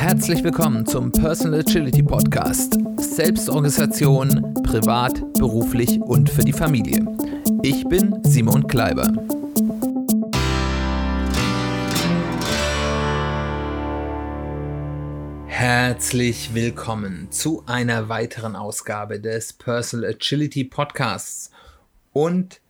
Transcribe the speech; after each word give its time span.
Herzlich 0.00 0.42
willkommen 0.42 0.86
zum 0.86 1.12
Personal 1.12 1.60
Agility 1.60 2.02
Podcast. 2.02 2.78
Selbstorganisation, 2.96 4.54
privat, 4.62 5.20
beruflich 5.34 6.00
und 6.00 6.30
für 6.30 6.40
die 6.40 6.54
Familie. 6.54 7.04
Ich 7.62 7.84
bin 7.84 8.18
Simon 8.24 8.66
Kleiber. 8.66 9.12
Herzlich 15.48 16.54
willkommen 16.54 17.30
zu 17.30 17.62
einer 17.66 18.08
weiteren 18.08 18.56
Ausgabe 18.56 19.20
des 19.20 19.52
Personal 19.52 20.12
Agility 20.12 20.64
Podcasts. 20.64 21.50
Und 22.14 22.62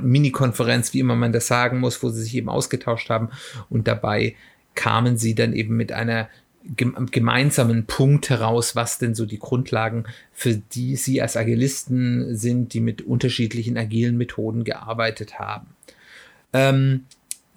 Mini-Konferenz, 0.00 0.92
wie 0.92 1.00
immer 1.00 1.16
man 1.16 1.32
das 1.32 1.46
sagen 1.46 1.80
muss, 1.80 2.02
wo 2.02 2.10
sie 2.10 2.22
sich 2.22 2.34
eben 2.36 2.48
ausgetauscht 2.48 3.10
haben. 3.10 3.30
Und 3.68 3.88
dabei 3.88 4.36
kamen 4.74 5.16
sie 5.16 5.34
dann 5.34 5.52
eben 5.54 5.76
mit 5.76 5.92
einer 5.92 6.28
gemeinsamen 6.76 7.86
Punkt 7.86 8.30
heraus, 8.30 8.76
was 8.76 8.98
denn 8.98 9.16
so 9.16 9.26
die 9.26 9.40
Grundlagen 9.40 10.04
für 10.32 10.54
die 10.54 10.94
sie 10.94 11.20
als 11.20 11.36
Agilisten 11.36 12.36
sind, 12.36 12.72
die 12.72 12.80
mit 12.80 13.02
unterschiedlichen 13.02 13.76
agilen 13.76 14.16
Methoden 14.16 14.62
gearbeitet 14.62 15.40
haben. 15.40 15.66
Ähm, 16.52 17.06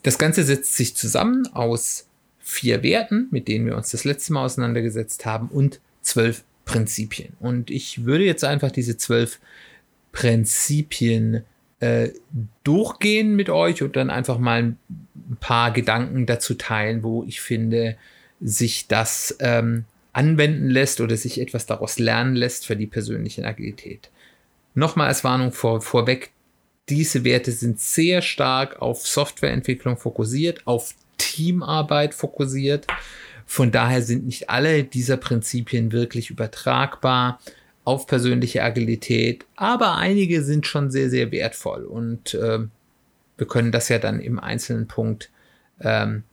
das 0.01 0.17
Ganze 0.17 0.43
setzt 0.43 0.75
sich 0.75 0.95
zusammen 0.95 1.47
aus 1.53 2.07
vier 2.39 2.81
Werten, 2.81 3.27
mit 3.31 3.47
denen 3.47 3.65
wir 3.67 3.75
uns 3.75 3.91
das 3.91 4.05
letzte 4.05 4.33
Mal 4.33 4.45
auseinandergesetzt 4.45 5.25
haben, 5.25 5.49
und 5.49 5.79
zwölf 6.01 6.43
Prinzipien. 6.65 7.33
Und 7.39 7.69
ich 7.69 8.05
würde 8.05 8.23
jetzt 8.23 8.43
einfach 8.43 8.71
diese 8.71 8.97
zwölf 8.97 9.39
Prinzipien 10.15 11.43
äh, 11.81 12.09
durchgehen 12.63 13.35
mit 13.35 13.49
euch 13.49 13.83
und 13.83 13.97
dann 13.97 14.09
einfach 14.09 14.39
mal 14.39 14.63
ein 14.63 14.77
paar 15.41 15.71
Gedanken 15.71 16.25
dazu 16.25 16.53
teilen, 16.55 17.03
wo 17.03 17.25
ich 17.25 17.41
finde, 17.41 17.97
sich 18.39 18.87
das 18.87 19.35
ähm, 19.41 19.83
anwenden 20.13 20.69
lässt 20.69 21.01
oder 21.01 21.17
sich 21.17 21.41
etwas 21.41 21.65
daraus 21.65 21.99
lernen 21.99 22.35
lässt 22.35 22.65
für 22.65 22.77
die 22.77 22.87
persönliche 22.87 23.45
Agilität. 23.45 24.09
Nochmal 24.73 25.09
als 25.09 25.25
Warnung 25.25 25.51
vor, 25.51 25.81
vorweg, 25.81 26.31
diese 26.87 27.25
Werte 27.25 27.51
sind 27.51 27.81
sehr 27.81 28.21
stark 28.21 28.81
auf 28.81 29.05
Softwareentwicklung 29.05 29.97
fokussiert, 29.97 30.65
auf 30.65 30.95
Teamarbeit 31.17 32.13
fokussiert. 32.13 32.87
Von 33.45 33.71
daher 33.71 34.01
sind 34.01 34.25
nicht 34.25 34.49
alle 34.49 34.85
dieser 34.85 35.17
Prinzipien 35.17 35.91
wirklich 35.91 36.29
übertragbar 36.29 37.39
auf 37.85 38.07
persönliche 38.07 38.63
Agilität, 38.63 39.45
aber 39.55 39.95
einige 39.95 40.43
sind 40.43 40.67
schon 40.67 40.91
sehr, 40.91 41.09
sehr 41.09 41.31
wertvoll 41.31 41.85
und 41.85 42.33
äh, 42.33 42.59
wir 43.37 43.47
können 43.47 43.71
das 43.71 43.89
ja 43.89 43.99
dann 43.99 44.19
im 44.19 44.39
einzelnen 44.39 44.87
Punkt 44.87 45.29
ähm, 45.81 46.23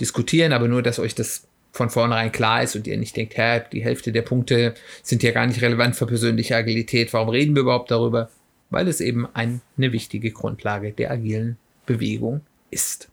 diskutieren, 0.00 0.52
aber 0.52 0.68
nur, 0.68 0.82
dass 0.82 0.98
euch 0.98 1.14
das 1.14 1.46
von 1.72 1.90
vornherein 1.90 2.32
klar 2.32 2.62
ist 2.62 2.76
und 2.76 2.86
ihr 2.86 2.98
nicht 2.98 3.16
denkt, 3.16 3.36
hä, 3.36 3.62
die 3.72 3.82
Hälfte 3.82 4.12
der 4.12 4.22
Punkte 4.22 4.74
sind 5.02 5.22
ja 5.22 5.32
gar 5.32 5.46
nicht 5.46 5.62
relevant 5.62 5.96
für 5.96 6.06
persönliche 6.06 6.56
Agilität, 6.56 7.12
warum 7.12 7.30
reden 7.30 7.54
wir 7.54 7.62
überhaupt 7.62 7.90
darüber? 7.90 8.30
Weil 8.70 8.88
es 8.88 9.00
eben 9.00 9.26
eine 9.34 9.60
wichtige 9.76 10.30
Grundlage 10.30 10.92
der 10.92 11.10
agilen 11.10 11.56
Bewegung 11.86 12.42
ist. 12.70 13.11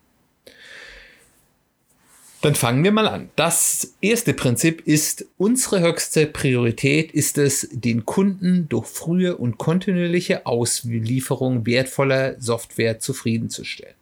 Dann 2.41 2.55
fangen 2.55 2.85
wir 2.85 2.93
mal 2.93 3.07
an. 3.07 3.29
Das 3.35 3.95
erste 3.99 4.33
Prinzip 4.33 4.87
ist, 4.87 5.25
unsere 5.37 5.81
höchste 5.81 6.25
Priorität 6.25 7.11
ist 7.11 7.37
es, 7.37 7.67
den 7.71 8.05
Kunden 8.05 8.69
durch 8.69 8.87
frühe 8.87 9.35
und 9.35 9.57
kontinuierliche 9.57 10.45
Auslieferung 10.45 11.65
wertvoller 11.65 12.39
Software 12.39 12.99
zufriedenzustellen. 12.99 13.95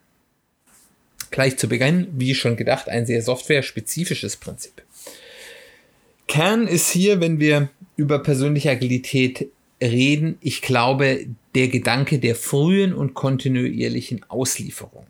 Gleich 1.31 1.57
zu 1.57 1.67
Beginn, 1.67 2.07
wie 2.11 2.35
schon 2.35 2.57
gedacht, 2.57 2.89
ein 2.89 3.07
sehr 3.07 3.23
software-spezifisches 3.23 4.35
Prinzip. 4.35 4.83
Kern 6.27 6.67
ist 6.67 6.91
hier, 6.91 7.19
wenn 7.19 7.39
wir 7.39 7.69
über 7.95 8.19
persönliche 8.19 8.69
Agilität 8.69 9.49
reden, 9.81 10.37
ich 10.41 10.61
glaube, 10.61 11.25
der 11.55 11.69
Gedanke 11.69 12.19
der 12.19 12.35
frühen 12.35 12.93
und 12.93 13.15
kontinuierlichen 13.15 14.23
Auslieferung. 14.29 15.07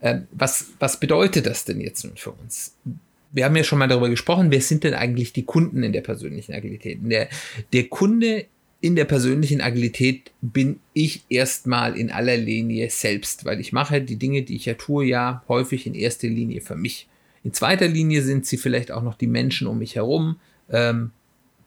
Ähm, 0.00 0.28
was, 0.30 0.72
was 0.78 1.00
bedeutet 1.00 1.46
das 1.46 1.64
denn 1.64 1.80
jetzt 1.80 2.04
nun 2.04 2.16
für 2.16 2.32
uns? 2.32 2.76
Wir 3.32 3.44
haben 3.44 3.56
ja 3.56 3.64
schon 3.64 3.78
mal 3.78 3.88
darüber 3.88 4.08
gesprochen, 4.08 4.50
wer 4.50 4.60
sind 4.60 4.84
denn 4.84 4.94
eigentlich 4.94 5.32
die 5.32 5.44
Kunden 5.44 5.82
in 5.82 5.92
der 5.92 6.00
persönlichen 6.00 6.54
Agilität? 6.54 6.98
Der, 7.02 7.28
der 7.72 7.88
Kunde 7.88 8.46
in 8.80 8.94
der 8.94 9.04
persönlichen 9.06 9.60
Agilität 9.60 10.30
bin 10.40 10.78
ich 10.92 11.24
erstmal 11.28 11.96
in 11.96 12.10
aller 12.10 12.36
Linie 12.36 12.90
selbst, 12.90 13.44
weil 13.44 13.60
ich 13.60 13.72
mache 13.72 14.00
die 14.00 14.16
Dinge, 14.16 14.42
die 14.42 14.56
ich 14.56 14.66
ja 14.66 14.74
tue, 14.74 15.04
ja 15.04 15.42
häufig 15.48 15.86
in 15.86 15.94
erster 15.94 16.28
Linie 16.28 16.60
für 16.60 16.76
mich. 16.76 17.08
In 17.42 17.52
zweiter 17.52 17.88
Linie 17.88 18.22
sind 18.22 18.46
sie 18.46 18.56
vielleicht 18.56 18.92
auch 18.92 19.02
noch 19.02 19.14
die 19.14 19.26
Menschen 19.26 19.66
um 19.66 19.78
mich 19.78 19.96
herum, 19.96 20.36
ähm, 20.70 21.10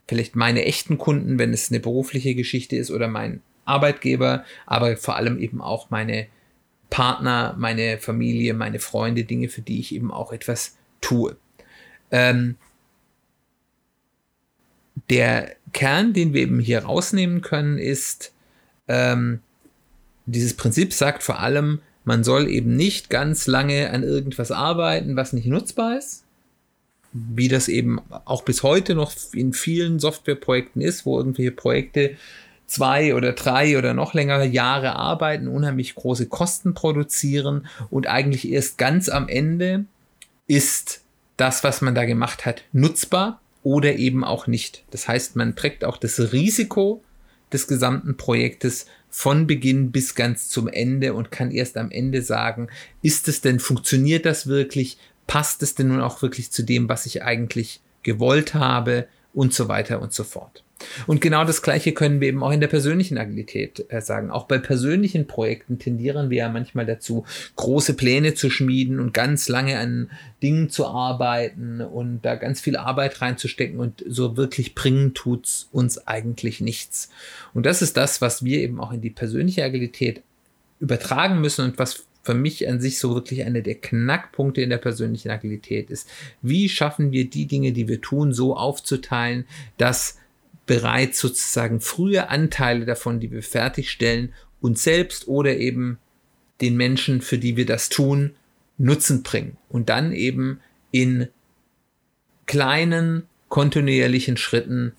vielleicht 0.07 0.35
meine 0.35 0.65
echten 0.65 0.97
Kunden, 0.97 1.37
wenn 1.37 1.53
es 1.53 1.69
eine 1.69 1.79
berufliche 1.79 2.33
Geschichte 2.33 2.77
ist 2.77 2.91
oder 2.91 3.07
mein 3.07 3.41
Arbeitgeber, 3.65 4.45
aber 4.65 4.95
vor 4.97 5.15
allem 5.15 5.37
eben 5.37 5.61
auch 5.61 5.89
meine 5.89 6.27
Partner, 6.91 7.55
meine 7.57 7.97
Familie, 7.97 8.53
meine 8.53 8.77
Freunde, 8.77 9.23
Dinge, 9.23 9.49
für 9.49 9.61
die 9.61 9.79
ich 9.79 9.95
eben 9.95 10.11
auch 10.11 10.31
etwas 10.31 10.77
tue. 11.01 11.35
Ähm, 12.11 12.57
der 15.09 15.55
Kern, 15.73 16.13
den 16.13 16.33
wir 16.33 16.41
eben 16.41 16.59
hier 16.59 16.83
rausnehmen 16.83 17.41
können, 17.41 17.79
ist, 17.79 18.33
ähm, 18.87 19.39
dieses 20.27 20.55
Prinzip 20.55 20.93
sagt 20.93 21.23
vor 21.23 21.39
allem, 21.39 21.81
man 22.03 22.23
soll 22.23 22.47
eben 22.49 22.75
nicht 22.75 23.09
ganz 23.09 23.47
lange 23.47 23.89
an 23.89 24.03
irgendwas 24.03 24.51
arbeiten, 24.51 25.15
was 25.15 25.33
nicht 25.33 25.47
nutzbar 25.47 25.97
ist. 25.97 26.23
wie 27.13 27.49
das 27.49 27.67
eben 27.67 27.99
auch 28.25 28.43
bis 28.43 28.63
heute 28.63 28.95
noch 28.95 29.13
in 29.33 29.53
vielen 29.53 29.99
Softwareprojekten 29.99 30.81
ist, 30.81 31.05
wo 31.05 31.17
irgendwelche 31.17 31.51
Projekte 31.51 32.15
zwei 32.71 33.15
oder 33.15 33.33
drei 33.33 33.77
oder 33.77 33.93
noch 33.93 34.13
längere 34.13 34.45
Jahre 34.45 34.95
arbeiten, 34.95 35.49
unheimlich 35.49 35.93
große 35.93 36.27
Kosten 36.27 36.73
produzieren 36.73 37.67
und 37.89 38.07
eigentlich 38.07 38.49
erst 38.49 38.77
ganz 38.77 39.09
am 39.09 39.27
Ende 39.27 39.85
ist 40.47 41.01
das, 41.35 41.65
was 41.65 41.81
man 41.81 41.95
da 41.95 42.05
gemacht 42.05 42.45
hat, 42.45 42.63
nutzbar 42.71 43.41
oder 43.61 43.95
eben 43.95 44.23
auch 44.23 44.47
nicht. 44.47 44.85
Das 44.89 45.07
heißt, 45.07 45.35
man 45.35 45.55
trägt 45.55 45.83
auch 45.83 45.97
das 45.97 46.31
Risiko 46.31 47.03
des 47.51 47.67
gesamten 47.67 48.15
Projektes 48.15 48.85
von 49.09 49.47
Beginn 49.47 49.91
bis 49.91 50.15
ganz 50.15 50.47
zum 50.47 50.69
Ende 50.69 51.13
und 51.13 51.29
kann 51.29 51.51
erst 51.51 51.75
am 51.77 51.91
Ende 51.91 52.21
sagen, 52.21 52.69
ist 53.01 53.27
es 53.27 53.41
denn, 53.41 53.59
funktioniert 53.59 54.25
das 54.25 54.47
wirklich, 54.47 54.97
passt 55.27 55.61
es 55.61 55.75
denn 55.75 55.89
nun 55.89 55.99
auch 55.99 56.21
wirklich 56.21 56.51
zu 56.51 56.63
dem, 56.63 56.87
was 56.87 57.05
ich 57.05 57.21
eigentlich 57.21 57.81
gewollt 58.03 58.53
habe 58.53 59.07
und 59.33 59.53
so 59.53 59.67
weiter 59.67 60.01
und 60.01 60.13
so 60.13 60.23
fort. 60.23 60.63
Und 61.07 61.21
genau 61.21 61.45
das 61.45 61.61
Gleiche 61.61 61.91
können 61.91 62.21
wir 62.21 62.27
eben 62.27 62.43
auch 62.43 62.51
in 62.51 62.59
der 62.59 62.67
persönlichen 62.67 63.17
Agilität 63.17 63.85
äh, 63.89 64.01
sagen. 64.01 64.31
Auch 64.31 64.45
bei 64.45 64.57
persönlichen 64.57 65.27
Projekten 65.27 65.79
tendieren 65.79 66.29
wir 66.29 66.37
ja 66.39 66.49
manchmal 66.49 66.85
dazu, 66.85 67.25
große 67.55 67.93
Pläne 67.93 68.33
zu 68.33 68.49
schmieden 68.49 68.99
und 68.99 69.13
ganz 69.13 69.47
lange 69.47 69.77
an 69.77 70.09
Dingen 70.41 70.69
zu 70.69 70.87
arbeiten 70.87 71.81
und 71.81 72.21
da 72.23 72.35
ganz 72.35 72.61
viel 72.61 72.75
Arbeit 72.75 73.21
reinzustecken 73.21 73.79
und 73.79 74.03
so 74.07 74.37
wirklich 74.37 74.75
bringen 74.75 75.13
tut's 75.13 75.69
uns 75.71 76.07
eigentlich 76.07 76.61
nichts. 76.61 77.09
Und 77.53 77.65
das 77.65 77.81
ist 77.81 77.97
das, 77.97 78.21
was 78.21 78.43
wir 78.43 78.59
eben 78.59 78.79
auch 78.79 78.91
in 78.91 79.01
die 79.01 79.09
persönliche 79.09 79.63
Agilität 79.63 80.23
übertragen 80.79 81.41
müssen 81.41 81.65
und 81.65 81.77
was 81.77 82.05
für 82.23 82.33
mich 82.33 82.67
an 82.67 82.79
sich 82.79 82.99
so 82.99 83.15
wirklich 83.15 83.43
einer 83.43 83.61
der 83.61 83.75
Knackpunkte 83.75 84.61
in 84.61 84.69
der 84.69 84.77
persönlichen 84.77 85.31
Agilität 85.31 85.89
ist. 85.89 86.07
Wie 86.41 86.69
schaffen 86.69 87.11
wir 87.11 87.29
die 87.29 87.47
Dinge, 87.47 87.71
die 87.71 87.87
wir 87.87 88.01
tun, 88.01 88.33
so 88.33 88.55
aufzuteilen, 88.55 89.45
dass 89.77 90.17
bereits 90.67 91.19
sozusagen 91.19 91.81
frühe 91.81 92.29
Anteile 92.29 92.85
davon, 92.85 93.19
die 93.19 93.31
wir 93.31 93.43
fertigstellen, 93.43 94.33
uns 94.61 94.83
selbst 94.83 95.27
oder 95.27 95.57
eben 95.57 95.97
den 96.61 96.77
Menschen, 96.77 97.21
für 97.21 97.39
die 97.39 97.57
wir 97.57 97.65
das 97.65 97.89
tun, 97.89 98.35
Nutzen 98.77 99.23
bringen 99.23 99.57
und 99.69 99.89
dann 99.89 100.11
eben 100.11 100.59
in 100.91 101.27
kleinen, 102.45 103.23
kontinuierlichen 103.49 104.37
Schritten 104.37 104.93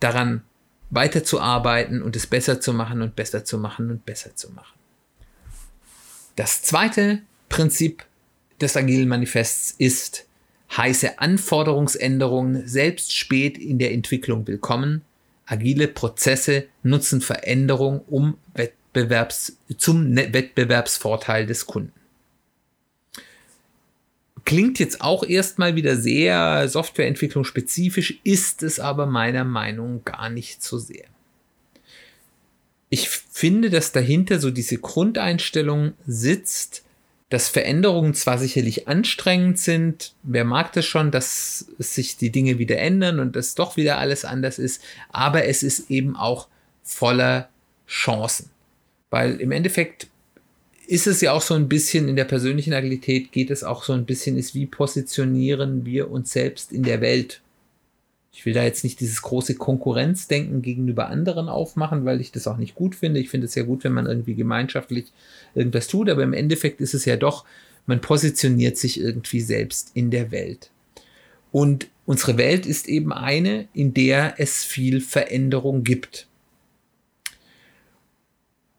daran 0.00 0.42
weiterzuarbeiten 0.90 2.02
und 2.02 2.16
es 2.16 2.26
besser 2.26 2.60
zu 2.60 2.72
machen 2.72 3.02
und 3.02 3.16
besser 3.16 3.44
zu 3.44 3.58
machen 3.58 3.90
und 3.90 4.04
besser 4.04 4.34
zu 4.36 4.50
machen. 4.50 4.83
Das 6.36 6.62
zweite 6.62 7.22
Prinzip 7.48 8.04
des 8.60 8.76
agilen 8.76 9.08
Manifests 9.08 9.72
ist, 9.78 10.26
heiße 10.76 11.20
Anforderungsänderungen 11.20 12.66
selbst 12.66 13.16
spät 13.16 13.56
in 13.56 13.78
der 13.78 13.92
Entwicklung 13.92 14.44
willkommen. 14.46 15.02
Agile 15.46 15.86
Prozesse 15.86 16.66
nutzen 16.82 17.20
Veränderung 17.20 18.00
um 18.08 18.36
Wettbewerbs, 18.54 19.58
zum 19.78 20.10
ne-, 20.10 20.32
Wettbewerbsvorteil 20.32 21.46
des 21.46 21.66
Kunden. 21.66 21.92
Klingt 24.44 24.80
jetzt 24.80 25.00
auch 25.00 25.22
erstmal 25.22 25.76
wieder 25.76 25.96
sehr 25.96 26.68
Softwareentwicklung 26.68 27.44
spezifisch, 27.44 28.18
ist 28.24 28.64
es 28.64 28.80
aber 28.80 29.06
meiner 29.06 29.44
Meinung 29.44 29.98
nach 29.98 30.16
gar 30.16 30.30
nicht 30.30 30.62
so 30.64 30.78
sehr. 30.78 31.13
Ich 32.90 33.08
finde, 33.08 33.70
dass 33.70 33.92
dahinter 33.92 34.38
so 34.38 34.50
diese 34.50 34.78
Grundeinstellung 34.78 35.94
sitzt, 36.06 36.84
dass 37.30 37.48
Veränderungen 37.48 38.14
zwar 38.14 38.38
sicherlich 38.38 38.86
anstrengend 38.86 39.58
sind, 39.58 40.14
wer 40.22 40.44
mag 40.44 40.72
das 40.72 40.84
schon, 40.84 41.10
dass 41.10 41.66
sich 41.78 42.16
die 42.16 42.30
Dinge 42.30 42.58
wieder 42.58 42.78
ändern 42.78 43.18
und 43.18 43.34
dass 43.34 43.54
doch 43.54 43.76
wieder 43.76 43.98
alles 43.98 44.24
anders 44.24 44.58
ist, 44.58 44.82
aber 45.10 45.46
es 45.46 45.62
ist 45.62 45.90
eben 45.90 46.14
auch 46.14 46.48
voller 46.84 47.48
Chancen. 47.88 48.50
Weil 49.10 49.40
im 49.40 49.50
Endeffekt 49.50 50.06
ist 50.86 51.06
es 51.06 51.20
ja 51.20 51.32
auch 51.32 51.40
so 51.40 51.54
ein 51.54 51.68
bisschen 51.68 52.08
in 52.08 52.16
der 52.16 52.24
persönlichen 52.24 52.74
Agilität, 52.74 53.32
geht 53.32 53.50
es 53.50 53.64
auch 53.64 53.84
so 53.84 53.94
ein 53.94 54.04
bisschen, 54.04 54.36
ist 54.36 54.54
wie 54.54 54.66
positionieren 54.66 55.86
wir 55.86 56.10
uns 56.10 56.32
selbst 56.32 56.72
in 56.72 56.82
der 56.82 57.00
Welt. 57.00 57.40
Ich 58.34 58.44
will 58.44 58.52
da 58.52 58.64
jetzt 58.64 58.82
nicht 58.82 58.98
dieses 58.98 59.22
große 59.22 59.54
Konkurrenzdenken 59.54 60.60
gegenüber 60.60 61.08
anderen 61.08 61.48
aufmachen, 61.48 62.04
weil 62.04 62.20
ich 62.20 62.32
das 62.32 62.48
auch 62.48 62.56
nicht 62.56 62.74
gut 62.74 62.96
finde. 62.96 63.20
Ich 63.20 63.30
finde 63.30 63.46
es 63.46 63.54
ja 63.54 63.62
gut, 63.62 63.84
wenn 63.84 63.92
man 63.92 64.06
irgendwie 64.06 64.34
gemeinschaftlich 64.34 65.12
irgendwas 65.54 65.86
tut, 65.86 66.10
aber 66.10 66.24
im 66.24 66.32
Endeffekt 66.32 66.80
ist 66.80 66.94
es 66.94 67.04
ja 67.04 67.16
doch, 67.16 67.44
man 67.86 68.00
positioniert 68.00 68.76
sich 68.76 69.00
irgendwie 69.00 69.40
selbst 69.40 69.92
in 69.94 70.10
der 70.10 70.32
Welt. 70.32 70.70
Und 71.52 71.86
unsere 72.06 72.36
Welt 72.36 72.66
ist 72.66 72.88
eben 72.88 73.12
eine, 73.12 73.68
in 73.72 73.94
der 73.94 74.34
es 74.38 74.64
viel 74.64 75.00
Veränderung 75.00 75.84
gibt. 75.84 76.26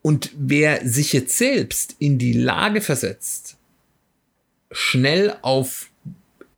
Und 0.01 0.31
wer 0.37 0.85
sich 0.85 1.13
jetzt 1.13 1.37
selbst 1.37 1.95
in 1.99 2.17
die 2.17 2.33
Lage 2.33 2.81
versetzt, 2.81 3.55
schnell 4.69 5.33
auf 5.41 5.89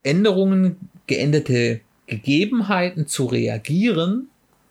Änderungen, 0.02 0.90
geänderte 1.06 1.80
Gegebenheiten 2.08 3.06
zu 3.06 3.26
reagieren 3.26 4.28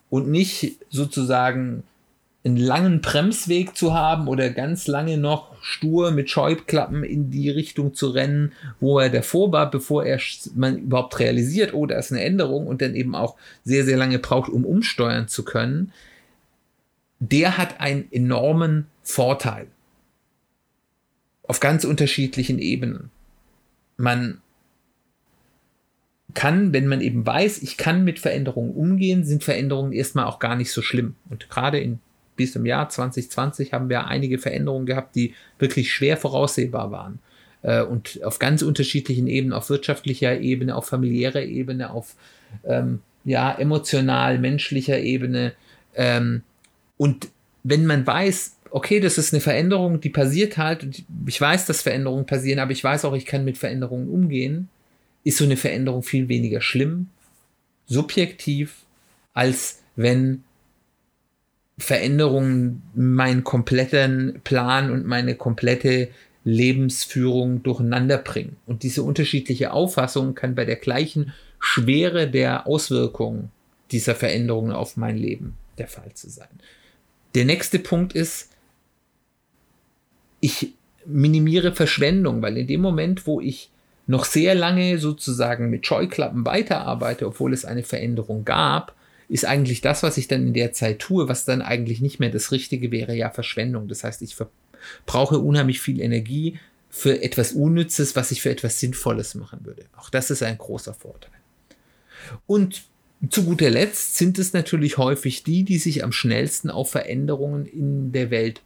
und 0.10 0.28
nicht 0.28 0.78
sozusagen 0.90 1.84
einen 2.44 2.58
langen 2.58 3.02
Bremsweg 3.02 3.76
zu 3.76 3.94
haben 3.94 4.28
oder 4.28 4.50
ganz 4.50 4.88
lange 4.88 5.18
noch 5.18 5.56
stur 5.62 6.12
mit 6.12 6.30
Scheuklappen 6.30 7.04
in 7.04 7.30
die 7.30 7.50
Richtung 7.50 7.94
zu 7.94 8.10
rennen, 8.10 8.54
wo 8.80 9.00
er 9.00 9.10
davor 9.10 9.52
war, 9.52 9.70
bevor 9.70 10.06
er 10.06 10.20
man 10.56 10.78
überhaupt 10.78 11.20
realisiert, 11.20 11.74
oh, 11.74 11.86
da 11.86 11.98
ist 11.98 12.12
eine 12.12 12.24
Änderung 12.24 12.68
und 12.68 12.82
dann 12.82 12.96
eben 12.96 13.16
auch 13.16 13.36
sehr, 13.64 13.84
sehr 13.84 13.98
lange 13.98 14.20
braucht, 14.20 14.50
um 14.50 14.66
umsteuern 14.66 15.28
zu 15.28 15.44
können, 15.44 15.92
der 17.20 17.58
hat 17.58 17.82
einen 17.82 18.12
enormen 18.12 18.88
Vorteil. 19.04 19.68
Auf 21.44 21.60
ganz 21.60 21.84
unterschiedlichen 21.84 22.60
Ebenen. 22.60 23.10
Man 23.98 24.42
kann, 26.38 26.72
wenn 26.72 26.86
man 26.86 27.02
eben 27.02 27.26
weiß, 27.26 27.64
ich 27.64 27.78
kann 27.78 28.04
mit 28.04 28.20
Veränderungen 28.20 28.76
umgehen, 28.76 29.26
sind 29.26 29.44
Veränderungen 29.44 29.92
erstmal 29.92 30.26
auch 30.26 30.38
gar 30.38 30.56
nicht 30.56 30.72
so 30.72 30.84
schlimm. 30.84 31.16
Und 31.32 31.50
gerade 31.50 31.80
in 31.80 31.98
bis 32.36 32.56
im 32.56 32.68
Jahr 32.68 32.90
2020 32.90 33.74
haben 33.74 33.90
wir 33.90 34.06
einige 34.06 34.38
Veränderungen 34.38 34.86
gehabt, 34.86 35.16
die 35.16 35.34
wirklich 35.58 35.92
schwer 35.92 36.16
voraussehbar 36.16 36.92
waren. 36.92 37.18
Äh, 37.64 37.82
und 37.82 38.24
auf 38.24 38.38
ganz 38.38 38.62
unterschiedlichen 38.62 39.26
Ebenen, 39.26 39.52
auf 39.52 39.72
wirtschaftlicher 39.72 40.40
Ebene, 40.40 40.76
auf 40.76 40.86
familiärer 40.86 41.42
Ebene, 41.42 41.90
auf 41.90 42.14
ähm, 42.66 43.00
ja, 43.26 43.52
emotional, 43.52 44.38
menschlicher 44.38 45.00
Ebene. 45.00 45.54
Ähm, 45.96 46.44
und 46.98 47.30
wenn 47.64 47.88
man 47.88 48.06
weiß, 48.06 48.58
okay, 48.70 49.00
das 49.00 49.18
ist 49.18 49.34
eine 49.34 49.42
Veränderung, 49.42 50.02
die 50.02 50.12
passiert 50.12 50.60
halt, 50.60 51.04
ich 51.26 51.42
weiß, 51.42 51.66
dass 51.66 51.82
Veränderungen 51.82 52.28
passieren, 52.28 52.60
aber 52.60 52.74
ich 52.74 52.84
weiß 52.84 53.06
auch, 53.06 53.16
ich 53.16 53.26
kann 53.26 53.44
mit 53.44 53.58
Veränderungen 53.58 54.08
umgehen, 54.08 54.70
ist 55.28 55.40
so 55.40 55.44
eine 55.44 55.58
Veränderung 55.58 56.04
viel 56.04 56.30
weniger 56.30 56.62
schlimm, 56.62 57.10
subjektiv, 57.86 58.86
als 59.34 59.82
wenn 59.98 60.44
Veränderungen 61.78 62.82
meinen 62.96 63.44
kompletten 63.44 64.40
Plan 64.46 64.90
und 64.90 65.06
meine 65.06 65.36
komplette 65.36 66.10
Lebensführung 66.46 67.62
durcheinander 67.62 68.18
bringen. 68.18 68.56
Und 68.66 68.84
diese 68.84 69.04
unterschiedliche 69.04 69.74
Auffassung 69.74 70.34
kann 70.34 70.56
bei 70.56 70.64
der 70.64 70.78
gleichen 70.78 71.34
Schwere 71.60 72.30
der 72.30 72.66
Auswirkungen 72.66 73.52
dieser 73.92 74.16
Veränderungen 74.16 74.72
auf 74.72 74.96
mein 74.96 75.18
Leben 75.18 75.56
der 75.78 75.90
Fall 75.90 76.14
zu 76.14 76.30
sein. 76.30 76.48
Der 77.36 77.44
nächste 77.44 77.80
Punkt 77.80 78.14
ist, 78.14 78.50
ich 80.40 80.74
minimiere 81.06 81.76
Verschwendung, 81.76 82.42
weil 82.42 82.58
in 82.58 82.68
dem 82.68 82.82
Moment, 82.82 83.28
wo 83.28 83.42
ich 83.42 83.70
noch 84.08 84.24
sehr 84.24 84.56
lange 84.56 84.98
sozusagen 85.00 85.70
mit 85.70 85.86
Scheuklappen 85.86 86.46
weiterarbeite, 86.46 87.28
obwohl 87.28 87.54
es 87.54 87.66
eine 87.66 87.84
Veränderung 87.84 88.46
gab, 88.46 88.96
ist 89.30 89.46
eigentlich 89.46 89.82
das, 89.82 90.04
was 90.04 90.18
ich 90.18 90.30
dann 90.30 90.48
in 90.48 90.54
der 90.54 90.72
Zeit 90.72 91.00
tue, 91.00 91.28
was 91.28 91.44
dann 91.44 91.62
eigentlich 91.62 92.00
nicht 92.00 92.20
mehr 92.20 92.30
das 92.30 92.54
Richtige 92.54 92.92
wäre, 92.92 93.14
ja 93.14 93.30
Verschwendung. 93.30 93.90
Das 93.90 94.06
heißt, 94.06 94.22
ich 94.22 94.36
brauche 95.06 95.40
unheimlich 95.40 95.82
viel 95.82 96.00
Energie 96.00 96.58
für 96.90 97.22
etwas 97.22 97.52
Unnützes, 97.52 98.16
was 98.16 98.32
ich 98.32 98.42
für 98.42 98.50
etwas 98.50 98.80
Sinnvolles 98.80 99.36
machen 99.36 99.60
würde. 99.64 99.84
Auch 99.98 100.10
das 100.10 100.32
ist 100.32 100.42
ein 100.42 100.58
großer 100.58 100.94
Vorteil. 100.94 101.32
Und 102.46 102.86
zu 103.30 103.44
guter 103.44 103.70
Letzt 103.70 104.16
sind 104.16 104.40
es 104.40 104.54
natürlich 104.54 104.98
häufig 104.98 105.44
die, 105.44 105.64
die 105.64 105.80
sich 105.80 106.06
am 106.06 106.14
schnellsten 106.14 106.70
auf 106.70 106.92
Veränderungen 106.92 107.66
in 107.66 108.14
der 108.14 108.32
Welt 108.32 108.62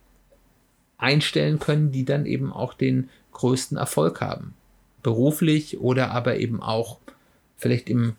einstellen 1.00 1.58
können, 1.58 1.92
die 1.92 2.06
dann 2.06 2.28
eben 2.28 2.54
auch 2.54 2.76
den 2.76 3.10
größten 3.32 3.78
Erfolg 3.78 4.22
haben 4.22 4.54
beruflich 5.04 5.80
oder 5.80 6.12
aber 6.12 6.38
eben 6.38 6.62
auch 6.62 7.00
vielleicht 7.58 7.90
im 7.90 8.16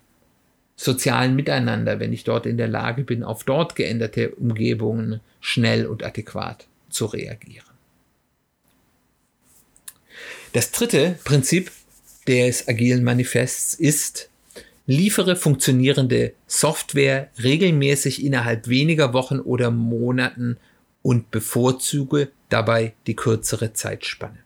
sozialen 0.76 1.36
Miteinander, 1.36 2.00
wenn 2.00 2.12
ich 2.12 2.24
dort 2.24 2.46
in 2.46 2.56
der 2.56 2.68
Lage 2.68 3.04
bin, 3.04 3.22
auf 3.22 3.44
dort 3.44 3.76
geänderte 3.76 4.30
Umgebungen 4.30 5.20
schnell 5.40 5.86
und 5.86 6.02
adäquat 6.02 6.66
zu 6.90 7.06
reagieren. 7.06 7.66
Das 10.52 10.70
dritte 10.70 11.18
Prinzip 11.24 11.70
des 12.26 12.68
agilen 12.68 13.04
Manifests 13.04 13.74
ist, 13.74 14.28
liefere 14.86 15.36
funktionierende 15.36 16.34
Software 16.46 17.30
regelmäßig 17.42 18.24
innerhalb 18.24 18.68
weniger 18.68 19.12
Wochen 19.12 19.38
oder 19.38 19.70
Monaten 19.70 20.58
und 21.02 21.30
bevorzuge 21.30 22.28
dabei 22.48 22.94
die 23.06 23.16
kürzere 23.16 23.72
Zeitspanne. 23.72 24.38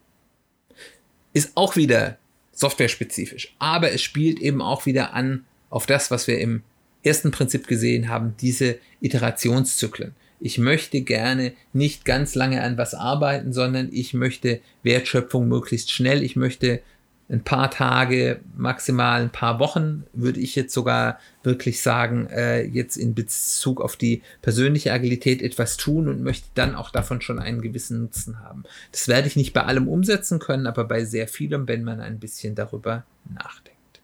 Ist 1.32 1.52
auch 1.56 1.76
wieder 1.76 2.18
software-spezifisch, 2.56 3.54
aber 3.58 3.92
es 3.92 4.02
spielt 4.02 4.40
eben 4.40 4.62
auch 4.62 4.86
wieder 4.86 5.12
an 5.12 5.44
auf 5.70 5.86
das, 5.86 6.10
was 6.10 6.26
wir 6.26 6.40
im 6.40 6.62
ersten 7.04 7.30
Prinzip 7.30 7.68
gesehen 7.68 8.08
haben, 8.08 8.34
diese 8.40 8.78
Iterationszyklen. 9.00 10.14
Ich 10.40 10.58
möchte 10.58 11.02
gerne 11.02 11.52
nicht 11.72 12.04
ganz 12.04 12.34
lange 12.34 12.62
an 12.62 12.76
was 12.76 12.94
arbeiten, 12.94 13.52
sondern 13.52 13.90
ich 13.92 14.12
möchte 14.12 14.60
Wertschöpfung 14.82 15.48
möglichst 15.48 15.92
schnell. 15.92 16.22
Ich 16.22 16.36
möchte 16.36 16.82
ein 17.28 17.42
paar 17.42 17.70
Tage, 17.70 18.40
maximal 18.56 19.20
ein 19.20 19.30
paar 19.30 19.58
Wochen, 19.58 20.04
würde 20.12 20.38
ich 20.38 20.54
jetzt 20.54 20.72
sogar 20.72 21.18
wirklich 21.42 21.82
sagen, 21.82 22.28
äh, 22.28 22.62
jetzt 22.62 22.96
in 22.96 23.14
Bezug 23.14 23.80
auf 23.80 23.96
die 23.96 24.22
persönliche 24.42 24.92
Agilität 24.92 25.42
etwas 25.42 25.76
tun 25.76 26.08
und 26.08 26.22
möchte 26.22 26.46
dann 26.54 26.76
auch 26.76 26.90
davon 26.90 27.20
schon 27.20 27.40
einen 27.40 27.62
gewissen 27.62 28.02
Nutzen 28.02 28.40
haben. 28.40 28.62
Das 28.92 29.08
werde 29.08 29.26
ich 29.26 29.34
nicht 29.34 29.52
bei 29.52 29.64
allem 29.64 29.88
umsetzen 29.88 30.38
können, 30.38 30.68
aber 30.68 30.84
bei 30.84 31.04
sehr 31.04 31.26
vielem, 31.26 31.66
wenn 31.66 31.82
man 31.82 32.00
ein 32.00 32.20
bisschen 32.20 32.54
darüber 32.54 33.04
nachdenkt. 33.34 34.00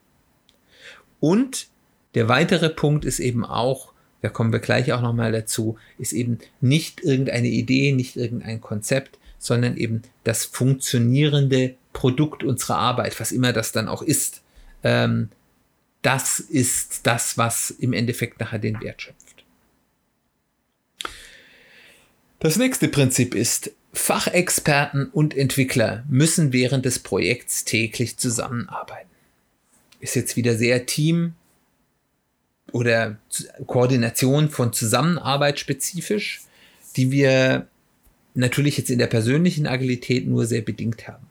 Und 1.21 1.69
der 2.17 2.29
weitere 2.29 2.71
Punkt 2.71 3.05
ist 3.05 3.21
eben 3.21 3.45
auch, 3.45 3.93
da 4.21 4.31
kommen 4.31 4.53
wir 4.53 4.61
gleich 4.61 4.93
auch 4.93 5.01
nochmal 5.01 5.31
dazu, 5.31 5.79
ist 5.99 6.13
eben 6.13 6.39
nicht 6.61 7.03
irgendeine 7.03 7.49
Idee, 7.49 7.93
nicht 7.93 8.17
irgendein 8.17 8.61
Konzept, 8.61 9.19
sondern 9.39 9.77
eben 9.77 10.03
das 10.25 10.45
funktionierende 10.45 11.75
Produkt 11.93 12.43
unserer 12.43 12.79
Arbeit, 12.79 13.19
was 13.21 13.33
immer 13.33 13.53
das 13.53 13.73
dann 13.73 13.89
auch 13.89 14.03
ist, 14.03 14.43
ähm, 14.83 15.31
das 16.03 16.41
ist 16.41 17.07
das, 17.07 17.39
was 17.39 17.71
im 17.71 17.93
Endeffekt 17.93 18.41
nachher 18.41 18.59
den 18.59 18.81
Wert 18.81 19.03
schöpft. 19.03 19.45
Das 22.41 22.57
nächste 22.57 22.89
Prinzip 22.89 23.35
ist, 23.37 23.71
Fachexperten 23.93 25.07
und 25.11 25.37
Entwickler 25.37 26.05
müssen 26.09 26.53
während 26.53 26.85
des 26.85 26.99
Projekts 26.99 27.65
täglich 27.65 28.17
zusammenarbeiten. 28.17 29.11
Ist 30.01 30.17
jetzt 30.17 30.37
wieder 30.37 30.57
sehr 30.57 30.87
Team 30.87 31.35
oder 32.73 33.19
Koordination 33.67 34.49
von 34.49 34.73
Zusammenarbeit 34.73 35.61
spezifisch, 35.61 36.41
die 36.97 37.11
wir 37.11 37.69
natürlich 38.35 38.79
jetzt 38.79 38.91
in 38.91 38.99
der 38.99 39.07
persönlichen 39.07 39.67
Agilität 39.67 40.27
nur 40.27 40.47
sehr 40.47 40.63
bedingt 40.63 41.07
haben. 41.07 41.27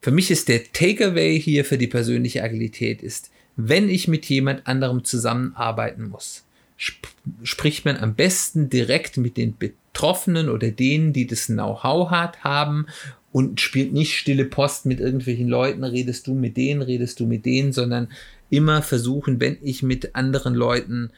Für 0.00 0.10
mich 0.10 0.30
ist 0.30 0.48
der 0.48 0.64
Takeaway 0.72 1.40
hier 1.40 1.64
für 1.64 1.78
die 1.78 1.86
persönliche 1.86 2.42
Agilität 2.42 3.02
ist, 3.02 3.30
wenn 3.56 3.88
ich 3.88 4.06
mit 4.06 4.26
jemand 4.26 4.66
anderem 4.66 5.04
zusammenarbeiten 5.04 6.08
muss, 6.08 6.44
sp 6.76 7.08
spricht 7.42 7.84
man 7.84 7.96
am 7.96 8.14
besten 8.14 8.68
direkt 8.68 9.16
mit 9.16 9.36
den 9.36 9.56
Betroffenen 9.56 10.48
oder 10.48 10.70
denen, 10.70 11.12
die 11.12 11.26
das 11.26 11.46
Know-how 11.46 12.10
hat, 12.10 12.44
haben 12.44 12.86
und 13.32 13.60
spielt 13.60 13.92
nicht 13.92 14.16
stille 14.16 14.44
Post 14.44 14.86
mit 14.86 15.00
irgendwelchen 15.00 15.48
Leuten, 15.48 15.84
redest 15.84 16.26
du 16.26 16.34
mit 16.34 16.56
denen, 16.56 16.82
redest 16.82 17.18
du 17.18 17.26
mit 17.26 17.46
denen, 17.46 17.72
sondern 17.72 18.08
immer 18.50 18.82
versuchen, 18.82 19.40
wenn 19.40 19.56
ich 19.62 19.82
mit 19.82 20.14
anderen 20.14 20.54
Leuten 20.54 21.10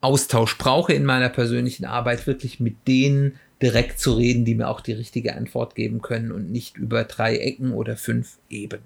Austausch 0.00 0.58
brauche 0.58 0.92
in 0.92 1.04
meiner 1.04 1.28
persönlichen 1.28 1.84
Arbeit, 1.84 2.26
wirklich 2.26 2.60
mit 2.60 2.76
denen 2.86 3.36
direkt 3.62 3.98
zu 3.98 4.12
reden, 4.12 4.44
die 4.44 4.54
mir 4.54 4.68
auch 4.68 4.80
die 4.80 4.92
richtige 4.92 5.34
Antwort 5.34 5.74
geben 5.74 6.00
können 6.00 6.32
und 6.32 6.50
nicht 6.50 6.76
über 6.76 7.04
drei 7.04 7.36
Ecken 7.36 7.72
oder 7.72 7.96
fünf 7.96 8.38
Ebenen. 8.48 8.84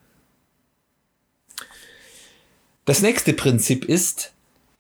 Das 2.85 3.03
nächste 3.03 3.33
Prinzip 3.33 3.85
ist, 3.85 4.33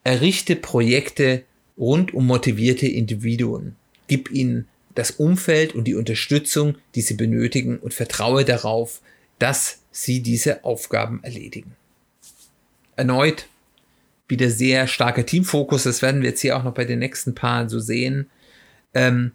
errichte 0.03 0.57
Projekte 0.57 1.45
rund 1.79 2.13
um 2.15 2.27
motivierte 2.27 2.87
Individuen. 2.87 3.77
Gib 4.09 4.31
ihnen 4.31 4.67
das 4.95 5.13
Umfeld 5.13 5.75
und 5.75 5.85
die 5.85 5.95
Unterstützung, 5.95 6.77
die 6.95 7.01
sie 7.01 7.15
benötigen 7.15 7.79
und 7.79 7.95
vertraue 7.95 8.45
darauf, 8.45 9.01
dass 9.39 9.79
sie 9.91 10.21
diese 10.21 10.65
Aufgaben 10.65 11.23
erledigen. 11.23 11.77
Erneut 12.97 13.47
wieder 14.29 14.51
sehr 14.51 14.87
starker 14.87 15.27
Teamfokus, 15.27 15.85
das 15.85 16.03
werden 16.03 16.23
wir 16.23 16.31
jetzt 16.31 16.41
hier 16.41 16.57
auch 16.57 16.63
noch 16.63 16.75
bei 16.75 16.85
den 16.85 16.99
nächsten 16.99 17.35
Paaren 17.35 17.69
so 17.69 17.79
sehen. 17.79 18.31
Ähm, 18.95 19.33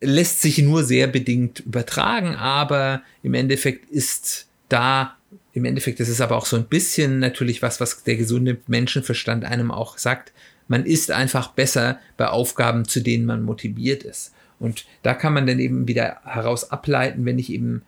lässt 0.00 0.40
sich 0.40 0.58
nur 0.58 0.84
sehr 0.84 1.06
bedingt 1.06 1.60
übertragen, 1.60 2.34
aber 2.36 3.02
im 3.22 3.34
Endeffekt 3.34 3.90
ist 3.90 4.46
da, 4.68 5.16
im 5.52 5.64
Endeffekt 5.64 6.00
ist 6.00 6.08
es 6.08 6.20
aber 6.20 6.36
auch 6.36 6.46
so 6.46 6.56
ein 6.56 6.66
bisschen 6.66 7.18
natürlich 7.18 7.62
was, 7.62 7.80
was 7.80 8.04
der 8.04 8.16
gesunde 8.16 8.58
Menschenverstand 8.66 9.44
einem 9.44 9.70
auch 9.70 9.98
sagt. 9.98 10.32
Man 10.68 10.84
ist 10.84 11.10
einfach 11.10 11.52
besser 11.52 11.98
bei 12.16 12.28
Aufgaben, 12.28 12.86
zu 12.86 13.00
denen 13.00 13.24
man 13.24 13.42
motiviert 13.42 14.04
ist. 14.04 14.32
Und 14.60 14.84
da 15.02 15.14
kann 15.14 15.32
man 15.32 15.46
dann 15.46 15.58
eben 15.58 15.88
wieder 15.88 16.20
heraus 16.24 16.70
ableiten, 16.70 17.24
wenn 17.24 17.38
ich 17.38 17.50
eben 17.52 17.82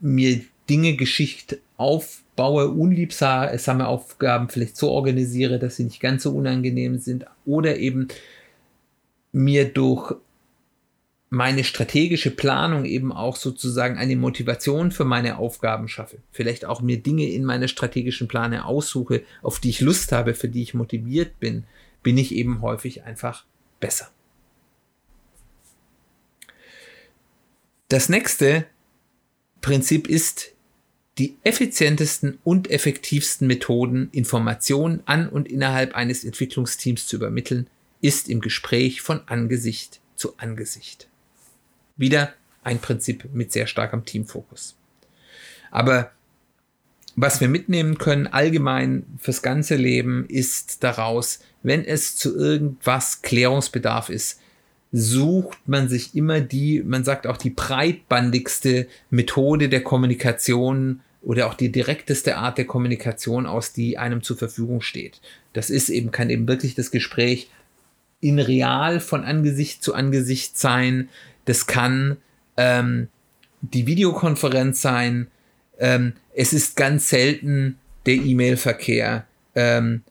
mir 0.00 0.40
Dinge 0.68 0.96
Geschichte 0.96 1.58
aufbaue, 1.76 2.68
unliebsame 2.68 3.86
Aufgaben 3.86 4.48
vielleicht 4.48 4.76
so 4.76 4.90
organisiere, 4.90 5.58
dass 5.58 5.76
sie 5.76 5.84
nicht 5.84 6.00
ganz 6.00 6.22
so 6.22 6.32
unangenehm 6.32 6.98
sind 6.98 7.26
oder 7.44 7.78
eben 7.78 8.08
mir 9.32 9.64
durch 9.64 10.14
meine 11.30 11.64
strategische 11.64 12.30
Planung 12.30 12.84
eben 12.84 13.10
auch 13.10 13.36
sozusagen 13.36 13.96
eine 13.96 14.16
Motivation 14.16 14.92
für 14.92 15.06
meine 15.06 15.38
Aufgaben 15.38 15.88
schaffe. 15.88 16.18
Vielleicht 16.30 16.66
auch 16.66 16.82
mir 16.82 17.02
Dinge 17.02 17.30
in 17.30 17.44
meiner 17.44 17.68
strategischen 17.68 18.28
Plane 18.28 18.66
aussuche, 18.66 19.22
auf 19.40 19.58
die 19.58 19.70
ich 19.70 19.80
Lust 19.80 20.12
habe, 20.12 20.34
für 20.34 20.50
die 20.50 20.62
ich 20.62 20.74
motiviert 20.74 21.40
bin, 21.40 21.64
bin 22.02 22.18
ich 22.18 22.34
eben 22.34 22.60
häufig 22.60 23.04
einfach 23.04 23.46
besser. 23.80 24.10
Das 27.88 28.10
nächste 28.10 28.66
Prinzip 29.62 30.08
ist, 30.08 30.52
die 31.16 31.36
effizientesten 31.44 32.38
und 32.44 32.70
effektivsten 32.70 33.46
Methoden, 33.46 34.08
Informationen 34.12 35.02
an 35.06 35.28
und 35.28 35.48
innerhalb 35.48 35.94
eines 35.94 36.24
Entwicklungsteams 36.24 37.06
zu 37.06 37.16
übermitteln, 37.16 37.68
ist 38.02 38.28
im 38.28 38.42
Gespräch 38.42 39.00
von 39.00 39.22
Angesicht 39.26 40.00
zu 40.14 40.36
Angesicht. 40.36 41.08
Wieder 41.96 42.34
ein 42.62 42.78
Prinzip 42.78 43.32
mit 43.32 43.52
sehr 43.52 43.66
starkem 43.66 44.04
Teamfokus. 44.04 44.76
Aber 45.70 46.10
was 47.16 47.40
wir 47.40 47.48
mitnehmen 47.48 47.98
können 47.98 48.26
allgemein 48.26 49.04
fürs 49.18 49.42
ganze 49.42 49.76
Leben 49.76 50.26
ist 50.28 50.82
daraus, 50.82 51.40
wenn 51.62 51.84
es 51.84 52.16
zu 52.16 52.36
irgendwas 52.36 53.22
Klärungsbedarf 53.22 54.08
ist, 54.08 54.40
sucht 54.92 55.58
man 55.66 55.88
sich 55.88 56.14
immer 56.14 56.40
die, 56.40 56.82
man 56.82 57.04
sagt 57.04 57.26
auch 57.26 57.36
die 57.36 57.50
breitbandigste 57.50 58.88
Methode 59.10 59.68
der 59.68 59.82
Kommunikation 59.82 61.00
oder 61.22 61.46
auch 61.46 61.54
die 61.54 61.70
direkteste 61.70 62.36
Art 62.36 62.58
der 62.58 62.66
Kommunikation 62.66 63.46
aus, 63.46 63.72
die 63.72 63.96
einem 63.96 64.22
zur 64.22 64.36
Verfügung 64.36 64.82
steht. 64.82 65.20
Das 65.52 65.70
ist 65.70 65.88
eben, 65.88 66.10
kann 66.10 66.30
eben 66.30 66.48
wirklich 66.48 66.74
das 66.74 66.90
Gespräch 66.90 67.48
in 68.22 68.38
real 68.38 69.00
von 69.00 69.24
Angesicht 69.24 69.82
zu 69.82 69.94
Angesicht 69.94 70.56
sein. 70.56 71.10
Das 71.44 71.66
kann 71.66 72.16
ähm, 72.56 73.08
die 73.60 73.86
Videokonferenz 73.86 74.80
sein. 74.80 75.26
Ähm, 75.78 76.14
es 76.34 76.54
ist 76.54 76.76
ganz 76.76 77.10
selten 77.10 77.78
der 78.06 78.14
E-Mail-Verkehr 78.14 79.26
ähm, 79.54 80.02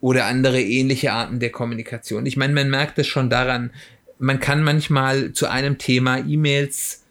oder 0.00 0.26
andere 0.26 0.60
ähnliche 0.60 1.12
Arten 1.12 1.40
der 1.40 1.50
Kommunikation. 1.50 2.26
Ich 2.26 2.36
meine, 2.36 2.52
man 2.52 2.68
merkt 2.68 2.98
es 2.98 3.06
schon 3.06 3.30
daran, 3.30 3.70
man 4.18 4.38
kann 4.38 4.62
manchmal 4.62 5.32
zu 5.32 5.48
einem 5.48 5.78
Thema 5.78 6.18
E-Mails 6.18 7.01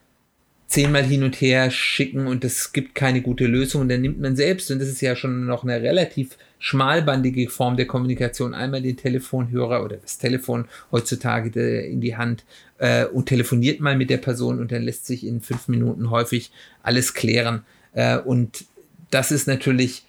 zehnmal 0.71 1.03
hin 1.03 1.23
und 1.23 1.35
her 1.35 1.69
schicken 1.69 2.27
und 2.27 2.45
es 2.45 2.71
gibt 2.71 2.95
keine 2.95 3.21
gute 3.21 3.45
Lösung 3.45 3.81
und 3.81 3.89
dann 3.89 3.99
nimmt 3.99 4.21
man 4.21 4.37
selbst, 4.37 4.71
und 4.71 4.79
das 4.79 4.87
ist 4.87 5.01
ja 5.01 5.17
schon 5.17 5.45
noch 5.45 5.63
eine 5.63 5.81
relativ 5.81 6.37
schmalbandige 6.59 7.49
Form 7.49 7.75
der 7.75 7.87
Kommunikation, 7.87 8.53
einmal 8.53 8.81
den 8.81 8.95
Telefonhörer 8.95 9.83
oder 9.83 9.97
das 9.97 10.17
Telefon 10.17 10.65
heutzutage 10.89 11.81
in 11.81 11.99
die 11.99 12.15
Hand 12.15 12.45
äh, 12.77 13.05
und 13.05 13.25
telefoniert 13.25 13.81
mal 13.81 13.97
mit 13.97 14.09
der 14.09 14.17
Person 14.17 14.59
und 14.59 14.71
dann 14.71 14.83
lässt 14.83 15.05
sich 15.05 15.25
in 15.27 15.41
fünf 15.41 15.67
Minuten 15.67 16.09
häufig 16.09 16.51
alles 16.83 17.13
klären. 17.13 17.63
Äh, 17.93 18.19
und 18.19 18.63
das 19.09 19.31
ist 19.31 19.47
natürlich 19.47 20.05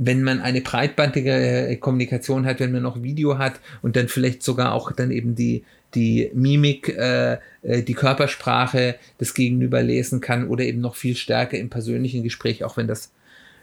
wenn 0.00 0.22
man 0.22 0.40
eine 0.40 0.60
breitbandige 0.60 1.32
äh, 1.32 1.76
Kommunikation 1.76 2.46
hat, 2.46 2.60
wenn 2.60 2.70
man 2.70 2.84
noch 2.84 3.02
Video 3.02 3.36
hat 3.36 3.60
und 3.82 3.96
dann 3.96 4.06
vielleicht 4.06 4.44
sogar 4.44 4.72
auch 4.72 4.92
dann 4.92 5.10
eben 5.10 5.34
die, 5.34 5.64
die 5.94 6.30
Mimik, 6.34 6.88
äh, 6.88 7.38
äh, 7.62 7.82
die 7.82 7.94
Körpersprache 7.94 8.96
des 9.20 9.34
Gegenüber 9.34 9.82
lesen 9.82 10.20
kann 10.20 10.48
oder 10.48 10.64
eben 10.64 10.80
noch 10.80 10.96
viel 10.96 11.16
stärker 11.16 11.58
im 11.58 11.70
persönlichen 11.70 12.22
Gespräch, 12.22 12.64
auch 12.64 12.76
wenn 12.76 12.88
das 12.88 13.10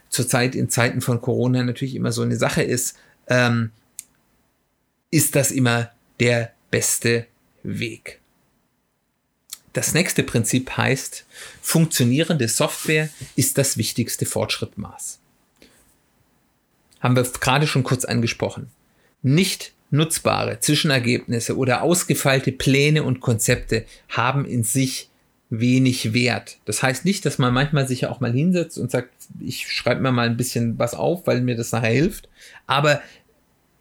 zurzeit 0.10 0.56
in 0.56 0.70
Zeiten 0.70 1.02
von 1.02 1.22
Corona 1.22 1.64
natürlich 1.64 1.96
immer 1.96 2.12
so 2.12 2.22
eine 2.22 2.38
Sache 2.38 2.64
ist, 2.64 2.98
ähm, 3.28 3.72
ist 5.12 5.36
das 5.36 5.52
immer 5.52 5.92
der 6.20 6.52
beste 6.72 7.28
Weg. 7.64 8.20
Das 9.74 9.94
nächste 9.94 10.24
Prinzip 10.24 10.78
heißt, 10.78 11.26
funktionierende 11.62 12.48
Software 12.48 13.10
ist 13.36 13.58
das 13.58 13.78
wichtigste 13.78 14.26
Fortschrittmaß. 14.26 15.20
Haben 17.02 17.16
wir 17.16 17.24
gerade 17.24 17.68
schon 17.68 17.84
kurz 17.84 18.06
angesprochen. 18.06 18.72
Nicht 19.22 19.75
nutzbare 19.96 20.60
Zwischenergebnisse 20.60 21.58
oder 21.58 21.82
ausgefeilte 21.82 22.52
Pläne 22.52 23.04
und 23.04 23.20
Konzepte 23.20 23.86
haben 24.10 24.46
in 24.46 24.64
sich 24.64 25.10
wenig 25.50 26.14
Wert. 26.14 26.58
Das 26.66 26.82
heißt 26.82 27.06
nicht, 27.06 27.26
dass 27.26 27.38
man 27.38 27.54
manchmal 27.54 27.88
sich 27.88 28.02
ja 28.02 28.10
auch 28.10 28.20
mal 28.20 28.34
hinsetzt 28.34 28.78
und 28.78 28.92
sagt, 28.92 29.10
ich 29.40 29.72
schreibe 29.72 30.02
mir 30.02 30.12
mal 30.12 30.28
ein 30.28 30.38
bisschen 30.38 30.78
was 30.80 30.94
auf, 30.94 31.28
weil 31.28 31.42
mir 31.42 31.56
das 31.56 31.72
nachher 31.72 31.92
hilft. 31.92 32.30
Aber 32.68 33.02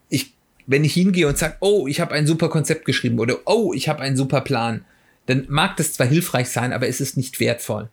ich, 0.08 0.34
wenn 0.66 0.84
ich 0.84 0.94
hingehe 0.94 1.26
und 1.26 1.38
sage, 1.38 1.56
oh, 1.60 1.86
ich 1.86 2.00
habe 2.00 2.14
ein 2.14 2.26
super 2.26 2.48
Konzept 2.48 2.84
geschrieben 2.84 3.18
oder 3.18 3.38
oh, 3.46 3.72
ich 3.74 3.88
habe 3.88 4.00
einen 4.00 4.16
super 4.16 4.42
Plan, 4.42 4.84
dann 5.26 5.46
mag 5.48 5.76
das 5.76 5.94
zwar 5.94 6.06
hilfreich 6.06 6.48
sein, 6.48 6.72
aber 6.72 6.86
es 6.86 7.00
ist 7.00 7.16
nicht 7.16 7.40
wertvoll. 7.40 7.88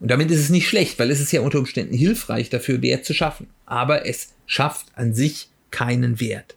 Und 0.00 0.10
damit 0.10 0.30
ist 0.30 0.40
es 0.40 0.48
nicht 0.48 0.66
schlecht, 0.66 0.98
weil 0.98 1.10
es 1.10 1.20
ist 1.20 1.30
ja 1.30 1.42
unter 1.42 1.58
Umständen 1.58 1.94
hilfreich 1.94 2.48
dafür, 2.48 2.80
Wert 2.80 3.04
zu 3.04 3.12
schaffen. 3.12 3.48
Aber 3.66 4.06
es 4.06 4.32
schafft 4.46 4.86
an 4.94 5.14
sich 5.14 5.50
keinen 5.70 6.20
Wert. 6.20 6.56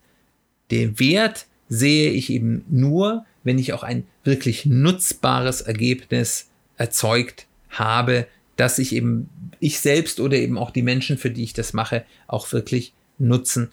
Den 0.73 0.99
Wert 0.99 1.45
sehe 1.69 2.09
ich 2.09 2.31
eben 2.31 2.65
nur, 2.67 3.27
wenn 3.43 3.59
ich 3.59 3.73
auch 3.73 3.83
ein 3.83 4.07
wirklich 4.23 4.65
nutzbares 4.65 5.61
Ergebnis 5.61 6.49
erzeugt 6.77 7.45
habe, 7.69 8.25
dass 8.55 8.79
ich 8.79 8.95
eben 8.95 9.29
ich 9.59 9.79
selbst 9.79 10.19
oder 10.19 10.35
eben 10.35 10.57
auch 10.57 10.71
die 10.71 10.81
Menschen, 10.81 11.19
für 11.19 11.29
die 11.29 11.43
ich 11.43 11.53
das 11.53 11.73
mache, 11.73 12.05
auch 12.25 12.51
wirklich 12.51 12.93
nutzen 13.19 13.69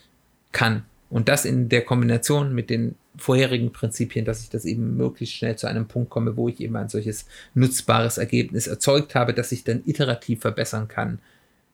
kann. 0.52 0.84
Und 1.08 1.30
das 1.30 1.46
in 1.46 1.70
der 1.70 1.86
Kombination 1.86 2.54
mit 2.54 2.68
den 2.68 2.96
vorherigen 3.16 3.72
Prinzipien, 3.72 4.26
dass 4.26 4.42
ich 4.42 4.50
das 4.50 4.66
eben 4.66 4.98
möglichst 4.98 5.36
schnell 5.36 5.56
zu 5.56 5.66
einem 5.66 5.88
Punkt 5.88 6.10
komme, 6.10 6.36
wo 6.36 6.50
ich 6.50 6.60
eben 6.60 6.76
ein 6.76 6.90
solches 6.90 7.24
nutzbares 7.54 8.18
Ergebnis 8.18 8.66
erzeugt 8.66 9.14
habe, 9.14 9.32
das 9.32 9.52
ich 9.52 9.64
dann 9.64 9.82
iterativ 9.86 10.42
verbessern 10.42 10.86
kann, 10.86 11.18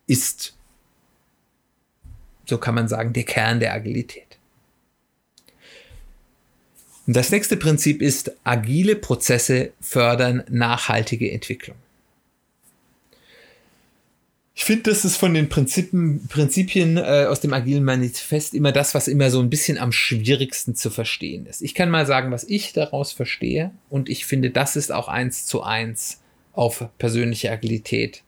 ist, 0.06 0.56
so 2.44 2.58
kann 2.58 2.76
man 2.76 2.86
sagen, 2.86 3.12
der 3.12 3.24
Kern 3.24 3.58
der 3.58 3.74
Agilität. 3.74 4.25
Das 7.08 7.30
nächste 7.30 7.56
Prinzip 7.56 8.02
ist, 8.02 8.32
agile 8.42 8.96
Prozesse 8.96 9.72
fördern 9.80 10.42
nachhaltige 10.50 11.30
Entwicklung. 11.30 11.76
Ich 14.58 14.64
finde, 14.64 14.90
das 14.90 15.04
ist 15.04 15.16
von 15.16 15.34
den 15.34 15.48
Prinzipien, 15.48 16.26
Prinzipien 16.28 16.96
äh, 16.96 17.26
aus 17.28 17.40
dem 17.40 17.52
agilen 17.52 17.84
Manifest 17.84 18.54
immer 18.54 18.72
das, 18.72 18.94
was 18.94 19.06
immer 19.06 19.30
so 19.30 19.38
ein 19.38 19.50
bisschen 19.50 19.76
am 19.76 19.92
schwierigsten 19.92 20.74
zu 20.74 20.90
verstehen 20.90 21.46
ist. 21.46 21.60
Ich 21.60 21.74
kann 21.74 21.90
mal 21.90 22.06
sagen, 22.06 22.32
was 22.32 22.42
ich 22.42 22.72
daraus 22.72 23.12
verstehe 23.12 23.70
und 23.90 24.08
ich 24.08 24.24
finde, 24.24 24.50
das 24.50 24.74
ist 24.74 24.90
auch 24.90 25.08
eins 25.08 25.44
zu 25.44 25.62
eins 25.62 26.22
auf 26.54 26.88
persönliche 26.98 27.52
Agilität 27.52 28.22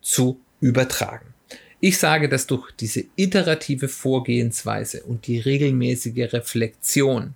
zu 0.00 0.40
übertragen. 0.60 1.34
Ich 1.80 1.98
sage, 1.98 2.30
dass 2.30 2.46
durch 2.46 2.72
diese 2.72 3.04
iterative 3.14 3.88
Vorgehensweise 3.88 5.02
und 5.02 5.26
die 5.26 5.38
regelmäßige 5.38 6.32
Reflexion 6.32 7.34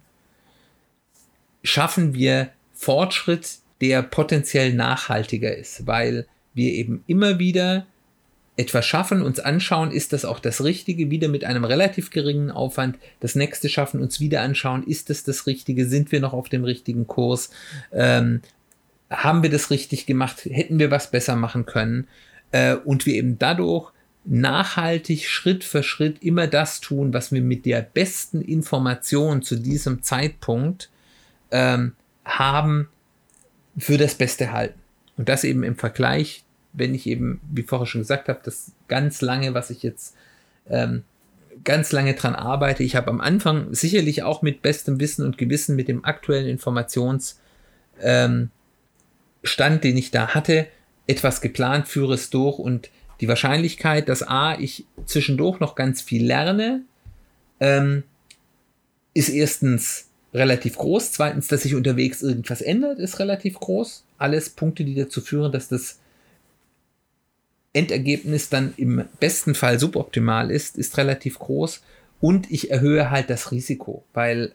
schaffen 1.62 2.14
wir 2.14 2.50
Fortschritt, 2.74 3.58
der 3.80 4.02
potenziell 4.02 4.72
nachhaltiger 4.72 5.56
ist, 5.56 5.86
weil 5.86 6.26
wir 6.54 6.72
eben 6.72 7.04
immer 7.06 7.38
wieder 7.38 7.86
etwas 8.56 8.86
schaffen, 8.86 9.22
uns 9.22 9.38
anschauen, 9.38 9.92
ist 9.92 10.12
das 10.12 10.24
auch 10.24 10.40
das 10.40 10.64
Richtige, 10.64 11.10
wieder 11.10 11.28
mit 11.28 11.44
einem 11.44 11.64
relativ 11.64 12.10
geringen 12.10 12.50
Aufwand, 12.50 12.98
das 13.20 13.36
nächste 13.36 13.68
schaffen, 13.68 14.00
uns 14.00 14.18
wieder 14.18 14.42
anschauen, 14.42 14.82
ist 14.82 15.10
das 15.10 15.22
das 15.22 15.46
Richtige, 15.46 15.86
sind 15.86 16.10
wir 16.10 16.20
noch 16.20 16.32
auf 16.32 16.48
dem 16.48 16.64
richtigen 16.64 17.06
Kurs, 17.06 17.50
ähm, 17.92 18.40
haben 19.10 19.44
wir 19.44 19.50
das 19.50 19.70
richtig 19.70 20.06
gemacht, 20.06 20.44
hätten 20.44 20.80
wir 20.80 20.90
was 20.90 21.12
besser 21.12 21.36
machen 21.36 21.66
können 21.66 22.08
äh, 22.50 22.74
und 22.74 23.06
wir 23.06 23.14
eben 23.14 23.38
dadurch 23.38 23.92
nachhaltig 24.24 25.26
Schritt 25.28 25.62
für 25.62 25.84
Schritt 25.84 26.22
immer 26.22 26.48
das 26.48 26.80
tun, 26.80 27.14
was 27.14 27.30
wir 27.30 27.40
mit 27.40 27.64
der 27.64 27.80
besten 27.80 28.42
Information 28.42 29.42
zu 29.42 29.54
diesem 29.54 30.02
Zeitpunkt 30.02 30.90
ähm, 31.50 31.94
haben, 32.24 32.88
für 33.76 33.96
das 33.96 34.14
Beste 34.14 34.52
halten. 34.52 34.80
Und 35.16 35.28
das 35.28 35.44
eben 35.44 35.62
im 35.62 35.76
Vergleich 35.76 36.44
wenn 36.72 36.94
ich 36.94 37.06
eben, 37.06 37.40
wie 37.50 37.62
vorher 37.62 37.86
schon 37.86 38.02
gesagt 38.02 38.28
habe, 38.28 38.40
das 38.44 38.72
ganz 38.86 39.20
lange, 39.20 39.54
was 39.54 39.70
ich 39.70 39.82
jetzt 39.82 40.14
ähm, 40.68 41.02
ganz 41.64 41.92
lange 41.92 42.14
dran 42.14 42.34
arbeite. 42.34 42.82
Ich 42.82 42.96
habe 42.96 43.08
am 43.08 43.20
Anfang 43.20 43.74
sicherlich 43.74 44.22
auch 44.22 44.42
mit 44.42 44.62
bestem 44.62 45.00
Wissen 45.00 45.24
und 45.24 45.38
Gewissen, 45.38 45.76
mit 45.76 45.88
dem 45.88 46.04
aktuellen 46.04 46.48
Informationsstand, 46.48 47.38
ähm, 48.00 48.50
den 49.82 49.96
ich 49.96 50.10
da 50.10 50.28
hatte, 50.28 50.66
etwas 51.06 51.40
geplant, 51.40 51.88
führe 51.88 52.14
es 52.14 52.30
durch 52.30 52.58
und 52.58 52.90
die 53.20 53.28
Wahrscheinlichkeit, 53.28 54.08
dass 54.08 54.22
A, 54.22 54.58
ich 54.58 54.86
zwischendurch 55.04 55.58
noch 55.58 55.74
ganz 55.74 56.02
viel 56.02 56.24
lerne, 56.24 56.82
ähm, 57.58 58.04
ist 59.14 59.30
erstens 59.30 60.07
relativ 60.34 60.76
groß. 60.76 61.12
Zweitens, 61.12 61.48
dass 61.48 61.62
sich 61.62 61.74
unterwegs 61.74 62.22
irgendwas 62.22 62.60
ändert, 62.60 62.98
ist 62.98 63.18
relativ 63.18 63.54
groß. 63.54 64.04
Alles 64.18 64.50
Punkte, 64.50 64.84
die 64.84 64.94
dazu 64.94 65.20
führen, 65.20 65.52
dass 65.52 65.68
das 65.68 65.98
Endergebnis 67.72 68.48
dann 68.48 68.74
im 68.76 69.04
besten 69.20 69.54
Fall 69.54 69.78
suboptimal 69.78 70.50
ist, 70.50 70.76
ist 70.76 70.96
relativ 70.96 71.38
groß 71.38 71.82
und 72.20 72.50
ich 72.50 72.70
erhöhe 72.70 73.10
halt 73.10 73.30
das 73.30 73.52
Risiko, 73.52 74.04
weil 74.14 74.52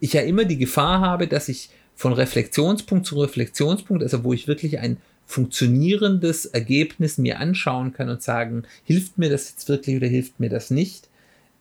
ich 0.00 0.12
ja 0.12 0.20
immer 0.22 0.44
die 0.44 0.58
Gefahr 0.58 1.00
habe, 1.00 1.26
dass 1.26 1.48
ich 1.48 1.70
von 1.94 2.12
Reflexionspunkt 2.12 3.06
zu 3.06 3.20
Reflexionspunkt, 3.20 4.02
also 4.02 4.24
wo 4.24 4.32
ich 4.32 4.46
wirklich 4.46 4.78
ein 4.78 4.98
funktionierendes 5.26 6.46
Ergebnis 6.46 7.18
mir 7.18 7.38
anschauen 7.38 7.92
kann 7.92 8.08
und 8.08 8.22
sagen, 8.22 8.64
hilft 8.84 9.18
mir 9.18 9.28
das 9.28 9.50
jetzt 9.50 9.68
wirklich 9.68 9.96
oder 9.96 10.06
hilft 10.06 10.40
mir 10.40 10.48
das 10.48 10.70
nicht, 10.70 11.08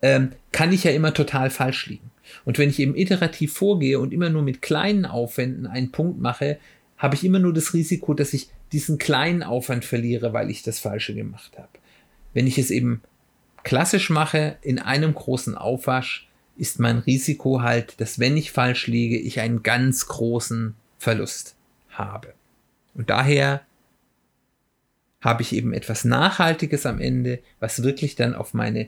ähm, 0.01 0.32
kann 0.51 0.71
ich 0.71 0.84
ja 0.84 0.91
immer 0.91 1.13
total 1.13 1.49
falsch 1.49 1.88
liegen. 1.88 2.12
Und 2.45 2.57
wenn 2.57 2.69
ich 2.69 2.79
eben 2.79 2.95
iterativ 2.95 3.53
vorgehe 3.53 3.99
und 3.99 4.13
immer 4.13 4.29
nur 4.29 4.41
mit 4.41 4.61
kleinen 4.61 5.05
Aufwänden 5.05 5.67
einen 5.67 5.91
Punkt 5.91 6.19
mache, 6.19 6.57
habe 6.97 7.15
ich 7.15 7.23
immer 7.23 7.39
nur 7.39 7.53
das 7.53 7.73
Risiko, 7.73 8.13
dass 8.13 8.33
ich 8.33 8.49
diesen 8.71 8.97
kleinen 8.97 9.43
Aufwand 9.43 9.85
verliere, 9.85 10.33
weil 10.33 10.49
ich 10.49 10.63
das 10.63 10.79
Falsche 10.79 11.13
gemacht 11.13 11.57
habe. 11.57 11.69
Wenn 12.33 12.47
ich 12.47 12.57
es 12.57 12.71
eben 12.71 13.01
klassisch 13.63 14.09
mache, 14.09 14.57
in 14.61 14.79
einem 14.79 15.13
großen 15.13 15.55
Aufwasch, 15.55 16.27
ist 16.57 16.79
mein 16.79 16.97
Risiko 16.97 17.61
halt, 17.61 18.01
dass 18.01 18.19
wenn 18.19 18.35
ich 18.35 18.51
falsch 18.51 18.87
liege, 18.87 19.17
ich 19.17 19.39
einen 19.39 19.61
ganz 19.61 20.07
großen 20.07 20.73
Verlust 20.97 21.55
habe. 21.89 22.33
Und 22.95 23.09
daher 23.09 23.61
habe 25.21 25.43
ich 25.43 25.53
eben 25.53 25.73
etwas 25.73 26.03
Nachhaltiges 26.03 26.85
am 26.85 26.99
Ende, 26.99 27.39
was 27.59 27.83
wirklich 27.83 28.15
dann 28.15 28.33
auf 28.33 28.53
meine 28.53 28.87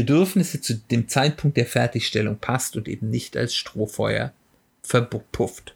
Bedürfnisse 0.00 0.62
zu 0.62 0.76
dem 0.78 1.08
Zeitpunkt 1.08 1.58
der 1.58 1.66
Fertigstellung 1.66 2.38
passt 2.38 2.74
und 2.74 2.88
eben 2.88 3.10
nicht 3.10 3.36
als 3.36 3.54
Strohfeuer 3.54 4.32
verpufft. 4.82 5.74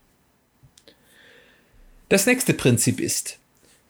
Das 2.09 2.25
nächste 2.25 2.55
Prinzip 2.55 3.01
ist, 3.01 3.39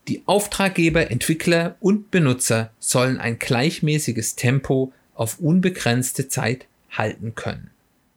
die 0.08 0.22
Auftraggeber, 0.26 1.08
Entwickler 1.08 1.76
und 1.78 2.10
Benutzer 2.10 2.72
sollen 2.80 3.20
ein 3.20 3.38
gleichmäßiges 3.38 4.34
Tempo 4.34 4.92
auf 5.14 5.38
unbegrenzte 5.38 6.26
Zeit 6.26 6.66
halten 6.90 7.36
können. 7.36 7.70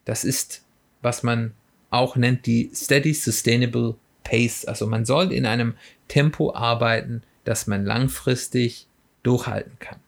Das 0.06 0.23
ist, 0.23 0.63
was 1.03 1.21
man 1.21 1.53
auch 1.91 2.15
nennt, 2.15 2.47
die 2.47 2.71
Steady 2.73 3.13
Sustainable 3.13 3.93
Pace. 4.23 4.65
Also 4.65 4.88
man 4.88 5.06
soll 5.06 5.32
in 5.32 5.45
einem 5.45 5.75
Tempo 6.08 6.51
arbeiten, 6.51 7.21
das 7.43 7.67
man 7.67 7.86
langfristig 7.86 8.88
durchhalten 9.21 9.77
kann. 9.77 9.99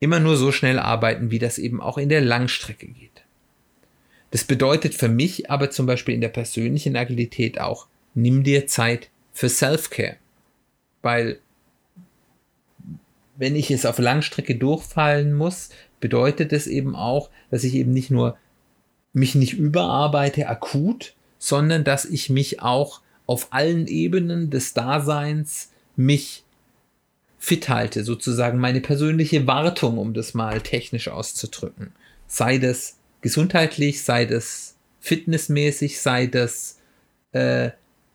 Immer 0.00 0.18
nur 0.18 0.36
so 0.36 0.50
schnell 0.50 0.78
arbeiten, 0.78 1.30
wie 1.30 1.38
das 1.38 1.58
eben 1.58 1.80
auch 1.80 1.98
in 1.98 2.08
der 2.08 2.20
Langstrecke 2.20 2.86
geht. 2.86 3.22
Das 4.30 4.44
bedeutet 4.44 4.94
für 4.94 5.08
mich 5.08 5.50
aber 5.50 5.70
zum 5.70 5.86
Beispiel 5.86 6.14
in 6.14 6.20
der 6.20 6.28
persönlichen 6.28 6.96
Agilität 6.96 7.60
auch, 7.60 7.86
nimm 8.14 8.42
dir 8.42 8.66
Zeit 8.66 9.10
für 9.32 9.48
Self-Care. 9.48 10.16
Weil 11.02 11.38
wenn 13.36 13.56
ich 13.56 13.70
es 13.70 13.86
auf 13.86 13.98
Langstrecke 13.98 14.56
durchfallen 14.56 15.34
muss, 15.34 15.70
bedeutet 16.00 16.52
es 16.52 16.66
eben 16.66 16.94
auch, 16.94 17.30
dass 17.50 17.64
ich 17.64 17.74
eben 17.74 17.92
nicht 17.92 18.10
nur 18.10 18.36
mich 19.12 19.34
nicht 19.34 19.54
überarbeite 19.54 20.48
akut, 20.48 21.14
sondern 21.38 21.84
dass 21.84 22.04
ich 22.04 22.30
mich 22.30 22.60
auch 22.60 23.00
auf 23.26 23.48
allen 23.50 23.86
Ebenen 23.86 24.50
des 24.50 24.74
Daseins 24.74 25.72
mich 25.96 26.44
fit 27.40 27.68
halte, 27.68 28.04
sozusagen 28.04 28.58
meine 28.58 28.80
persönliche 28.80 29.48
Wartung, 29.48 29.98
um 29.98 30.14
das 30.14 30.34
mal 30.34 30.60
technisch 30.60 31.08
auszudrücken. 31.08 31.92
Sei 32.28 32.58
das 32.58 32.98
gesundheitlich, 33.22 34.04
sei 34.04 34.26
das 34.26 34.76
fitnessmäßig, 35.00 36.00
sei 36.00 36.26
das 36.26 36.78
äh, 37.32 37.70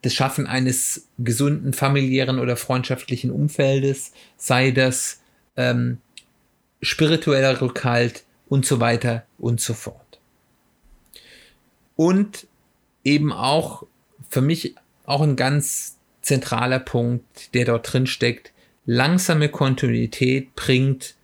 das 0.06 0.14
Schaffen 0.14 0.46
eines 0.46 1.08
gesunden 1.18 1.74
familiären 1.74 2.38
oder 2.38 2.56
freundschaftlichen 2.56 3.32
Umfeldes, 3.32 4.12
sei 4.38 4.70
das 4.70 5.20
ähm, 5.58 5.98
spiritueller 6.80 7.60
Rückhalt 7.60 8.24
und 8.48 8.68
so 8.68 8.80
weiter 8.80 9.26
und 9.40 9.60
so 9.60 9.74
fort. 9.74 10.20
Und 11.96 12.46
eben 13.04 13.34
auch 13.34 13.88
für 14.30 14.42
mich 14.42 14.76
auch 15.06 15.22
ein 15.22 15.36
ganz 15.36 15.98
zentraler 16.22 16.80
Punkt, 16.80 17.56
der 17.56 17.66
dort 17.66 17.92
drin 17.92 18.06
steckt. 18.06 18.52
Langsame 18.86 19.50
Kontinuität 19.50 20.56
bringt 20.56 21.16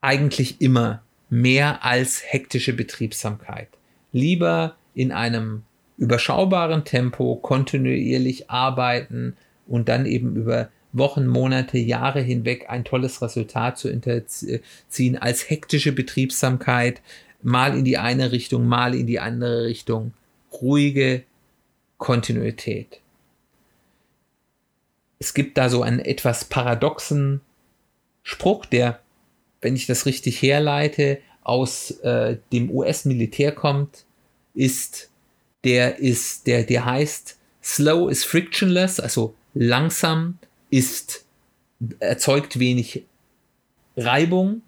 eigentlich 0.00 0.60
immer 0.60 1.02
mehr 1.28 1.84
als 1.84 2.22
hektische 2.24 2.72
Betriebsamkeit. 2.72 3.68
Lieber 4.12 4.76
in 4.94 5.10
einem 5.10 5.62
überschaubaren 5.98 6.84
Tempo 6.84 7.36
kontinuierlich 7.36 8.50
arbeiten 8.50 9.36
und 9.66 9.88
dann 9.88 10.06
eben 10.06 10.36
über 10.36 10.68
Wochen, 10.92 11.26
Monate, 11.26 11.78
Jahre 11.78 12.20
hinweg 12.20 12.66
ein 12.68 12.84
tolles 12.84 13.20
Resultat 13.20 13.76
zu 13.78 13.90
hinterziehen 13.90 15.18
als 15.18 15.50
hektische 15.50 15.92
Betriebsamkeit, 15.92 17.02
mal 17.42 17.76
in 17.76 17.84
die 17.84 17.98
eine 17.98 18.32
Richtung, 18.32 18.66
mal 18.66 18.94
in 18.94 19.06
die 19.06 19.20
andere 19.20 19.64
Richtung. 19.64 20.14
Ruhige 20.52 21.24
Kontinuität. 21.98 23.00
Es 25.18 25.34
gibt 25.34 25.56
da 25.58 25.68
so 25.68 25.82
einen 25.82 26.00
etwas 26.00 26.44
paradoxen 26.44 27.40
Spruch, 28.22 28.66
der, 28.66 29.00
wenn 29.60 29.76
ich 29.76 29.86
das 29.86 30.06
richtig 30.06 30.42
herleite, 30.42 31.18
aus 31.42 31.92
äh, 32.00 32.38
dem 32.52 32.70
US-Militär 32.70 33.52
kommt, 33.52 34.04
ist, 34.54 35.10
der 35.64 35.98
ist, 35.98 36.46
der, 36.46 36.64
der 36.64 36.84
heißt, 36.84 37.38
slow 37.62 38.10
is 38.10 38.24
frictionless, 38.24 38.98
also 38.98 39.34
langsam 39.54 40.38
ist, 40.70 41.24
erzeugt 42.00 42.58
wenig 42.58 43.04
Reibung 43.96 44.62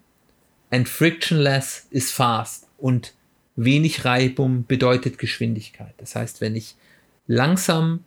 and 0.69 0.87
frictionless 0.87 1.87
is 1.91 2.11
fast 2.11 2.67
und 2.77 3.13
wenig 3.55 4.05
Reibung 4.05 4.65
bedeutet 4.65 5.17
Geschwindigkeit. 5.17 5.93
Das 5.97 6.15
heißt, 6.15 6.41
wenn 6.41 6.55
ich 6.55 6.75
langsam, 7.27 8.05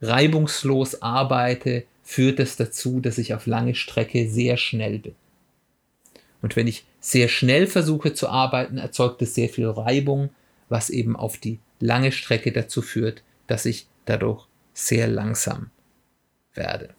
reibungslos 0.00 1.02
arbeite, 1.02 1.84
führt 2.02 2.40
es 2.40 2.56
dazu, 2.56 3.00
dass 3.00 3.18
ich 3.18 3.34
auf 3.34 3.46
lange 3.46 3.74
Strecke 3.74 4.28
sehr 4.28 4.56
schnell 4.56 4.98
bin. 4.98 5.14
Und 6.40 6.56
wenn 6.56 6.66
ich 6.66 6.84
sehr 7.00 7.28
schnell 7.28 7.66
versuche 7.66 8.14
zu 8.14 8.28
arbeiten, 8.28 8.78
erzeugt 8.78 9.20
es 9.22 9.34
sehr 9.34 9.48
viel 9.48 9.68
Reibung, 9.68 10.30
was 10.68 10.90
eben 10.90 11.16
auf 11.16 11.38
die 11.38 11.58
lange 11.80 12.12
Strecke 12.12 12.52
dazu 12.52 12.82
führt, 12.82 13.22
dass 13.46 13.64
ich 13.64 13.86
dadurch 14.04 14.46
sehr 14.72 15.08
langsam 15.08 15.70
werde. 16.54 16.94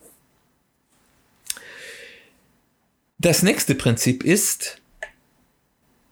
Das 3.18 3.44
nächste 3.44 3.76
Prinzip 3.76 4.24
ist, 4.24 4.82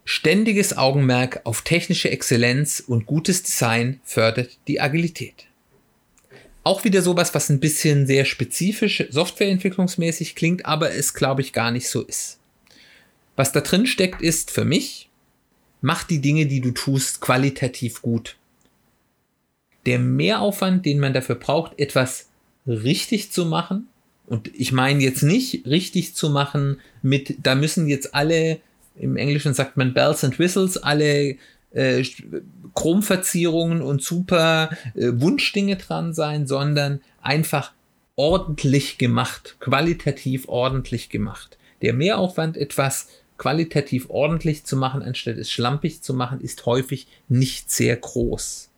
ständiges 0.03 0.77
Augenmerk 0.77 1.41
auf 1.45 1.61
technische 1.61 2.09
Exzellenz 2.09 2.81
und 2.85 3.05
gutes 3.05 3.43
Design 3.43 4.01
fördert 4.03 4.57
die 4.67 4.81
Agilität. 4.81 5.47
Auch 6.67 6.83
wieder 6.83 7.01
sowas, 7.01 7.33
was 7.33 7.49
ein 7.49 7.61
bisschen 7.61 8.07
sehr 8.07 8.25
spezifisch 8.25 9.01
softwareentwicklungsmäßig 9.09 10.35
klingt, 10.35 10.65
aber 10.65 10.93
es 10.93 11.13
glaube 11.13 11.39
ich 11.39 11.53
gar 11.53 11.71
nicht 11.71 11.87
so 11.87 12.01
ist. 12.01 12.39
Was 13.37 13.53
da 13.53 13.61
drin 13.61 13.87
steckt, 13.87 14.21
ist 14.21 14.51
für 14.51 14.65
mich, 14.65 15.09
mach 15.79 16.03
die 16.03 16.19
Dinge, 16.19 16.45
die 16.45 16.59
du 16.59 16.71
tust, 16.71 17.21
qualitativ 17.21 18.01
gut. 18.01 18.35
Der 19.85 19.97
Mehraufwand, 19.97 20.85
den 20.85 20.99
man 20.99 21.13
dafür 21.13 21.35
braucht, 21.35 21.79
etwas 21.79 22.27
richtig 22.67 23.31
zu 23.31 23.45
machen, 23.45 23.87
und 24.25 24.51
ich 24.53 24.73
meine 24.73 25.01
jetzt 25.01 25.23
nicht 25.23 25.65
richtig 25.67 26.15
zu 26.15 26.29
machen 26.29 26.81
mit, 27.01 27.37
da 27.43 27.55
müssen 27.55 27.87
jetzt 27.87 28.13
alle, 28.13 28.59
im 28.97 29.15
Englischen 29.15 29.53
sagt 29.53 29.77
man 29.77 29.93
Bells 29.93 30.25
and 30.25 30.37
Whistles, 30.37 30.75
alle 30.75 31.37
äh, 31.71 32.03
Chromverzierungen 32.75 33.81
und 33.81 34.01
super 34.01 34.69
äh, 34.95 35.11
Wunschdinge 35.13 35.75
dran 35.75 36.13
sein, 36.13 36.47
sondern 36.47 37.01
einfach 37.21 37.71
ordentlich 38.15 38.97
gemacht, 38.97 39.57
qualitativ 39.59 40.47
ordentlich 40.47 41.09
gemacht. 41.09 41.57
Der 41.81 41.93
Mehraufwand, 41.93 42.57
etwas 42.57 43.07
qualitativ 43.37 44.09
ordentlich 44.09 44.63
zu 44.63 44.75
machen, 44.75 45.03
anstatt 45.03 45.37
es 45.37 45.51
schlampig 45.51 46.01
zu 46.01 46.13
machen, 46.13 46.41
ist 46.41 46.65
häufig 46.65 47.07
nicht 47.29 47.71
sehr 47.71 47.95
groß. 47.95 48.69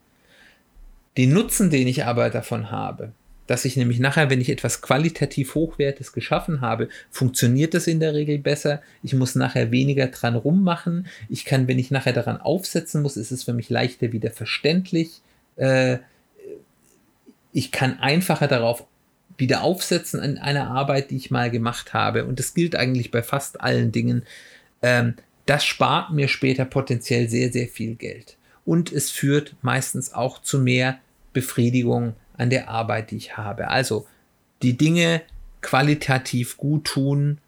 Den 1.18 1.34
Nutzen, 1.34 1.70
den 1.70 1.88
ich 1.88 2.06
aber 2.06 2.30
davon 2.30 2.72
habe, 2.72 3.14
dass 3.50 3.66
ich 3.66 3.76
nämlich 3.76 4.00
nachher, 4.00 4.30
wenn 4.30 4.42
ich 4.42 4.50
etwas 4.50 4.80
qualitativ 4.80 5.56
Hochwertiges 5.56 6.14
geschaffen 6.14 6.62
habe, 6.62 6.88
funktioniert 7.10 7.74
das 7.74 7.88
in 7.88 8.00
der 8.00 8.14
Regel 8.14 8.38
besser. 8.38 8.80
Ich 9.02 9.16
muss 9.16 9.34
nachher 9.34 9.72
weniger 9.72 10.06
dran 10.06 10.36
rummachen. 10.36 11.08
Ich 11.30 11.46
kann, 11.46 11.68
wenn 11.68 11.80
ich 11.80 11.90
nachher 11.90 12.14
daran 12.14 12.38
aufsetzen 12.38 13.02
muss, 13.02 13.18
ist 13.18 13.32
es 13.32 13.46
für 13.46 13.54
mich 13.54 13.72
leichter 13.72 14.12
wieder 14.12 14.30
verständlich. 14.30 15.22
Äh, 15.56 15.98
ich 17.52 17.72
kann 17.72 17.98
einfacher 18.00 18.48
darauf 18.48 18.86
wieder 19.36 19.64
aufsetzen 19.64 20.20
an 20.20 20.38
einer 20.38 20.68
Arbeit, 20.68 21.10
die 21.10 21.18
ich 21.18 21.32
mal 21.32 21.50
gemacht 21.50 21.92
habe. 21.96 22.26
Und 22.26 22.38
das 22.38 22.54
gilt 22.54 22.76
eigentlich 22.76 23.10
bei 23.10 23.24
fast 23.24 23.62
allen 23.62 23.92
Dingen. 23.92 24.28
Ähm, 24.84 25.16
das 25.48 25.66
spart 25.66 26.12
mir 26.12 26.28
später 26.28 26.66
potenziell 26.66 27.28
sehr, 27.28 27.52
sehr 27.52 27.68
viel 27.68 27.96
Geld. 27.96 28.38
Und 28.64 28.92
es 28.92 29.10
führt 29.10 29.56
meistens 29.64 30.14
auch 30.14 30.40
zu 30.40 30.60
mehr 30.60 31.00
Befriedigung 31.34 32.14
an 32.40 32.50
der 32.50 32.70
Arbeit, 32.70 33.12
die 33.12 33.18
ich 33.18 33.38
habe. 33.38 33.68
Also 33.68 34.08
die 34.62 34.78
Dinge 34.78 35.22
qualitativ 35.62 36.58
gut 36.58 36.86
tun, 36.86 37.40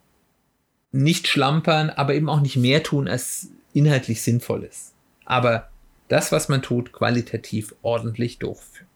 nicht 0.91 1.27
schlampern, 1.27 1.89
aber 1.89 2.13
eben 2.13 2.29
auch 2.29 2.41
nicht 2.41 2.57
mehr 2.57 2.83
tun, 2.83 3.07
als 3.07 3.47
inhaltlich 3.73 4.21
sinnvoll 4.21 4.63
ist. 4.63 4.93
Aber 5.25 5.69
das, 6.09 6.31
was 6.31 6.49
man 6.49 6.61
tut, 6.61 6.91
qualitativ 6.91 7.73
ordentlich 7.81 8.37
durchführen. 8.37 8.87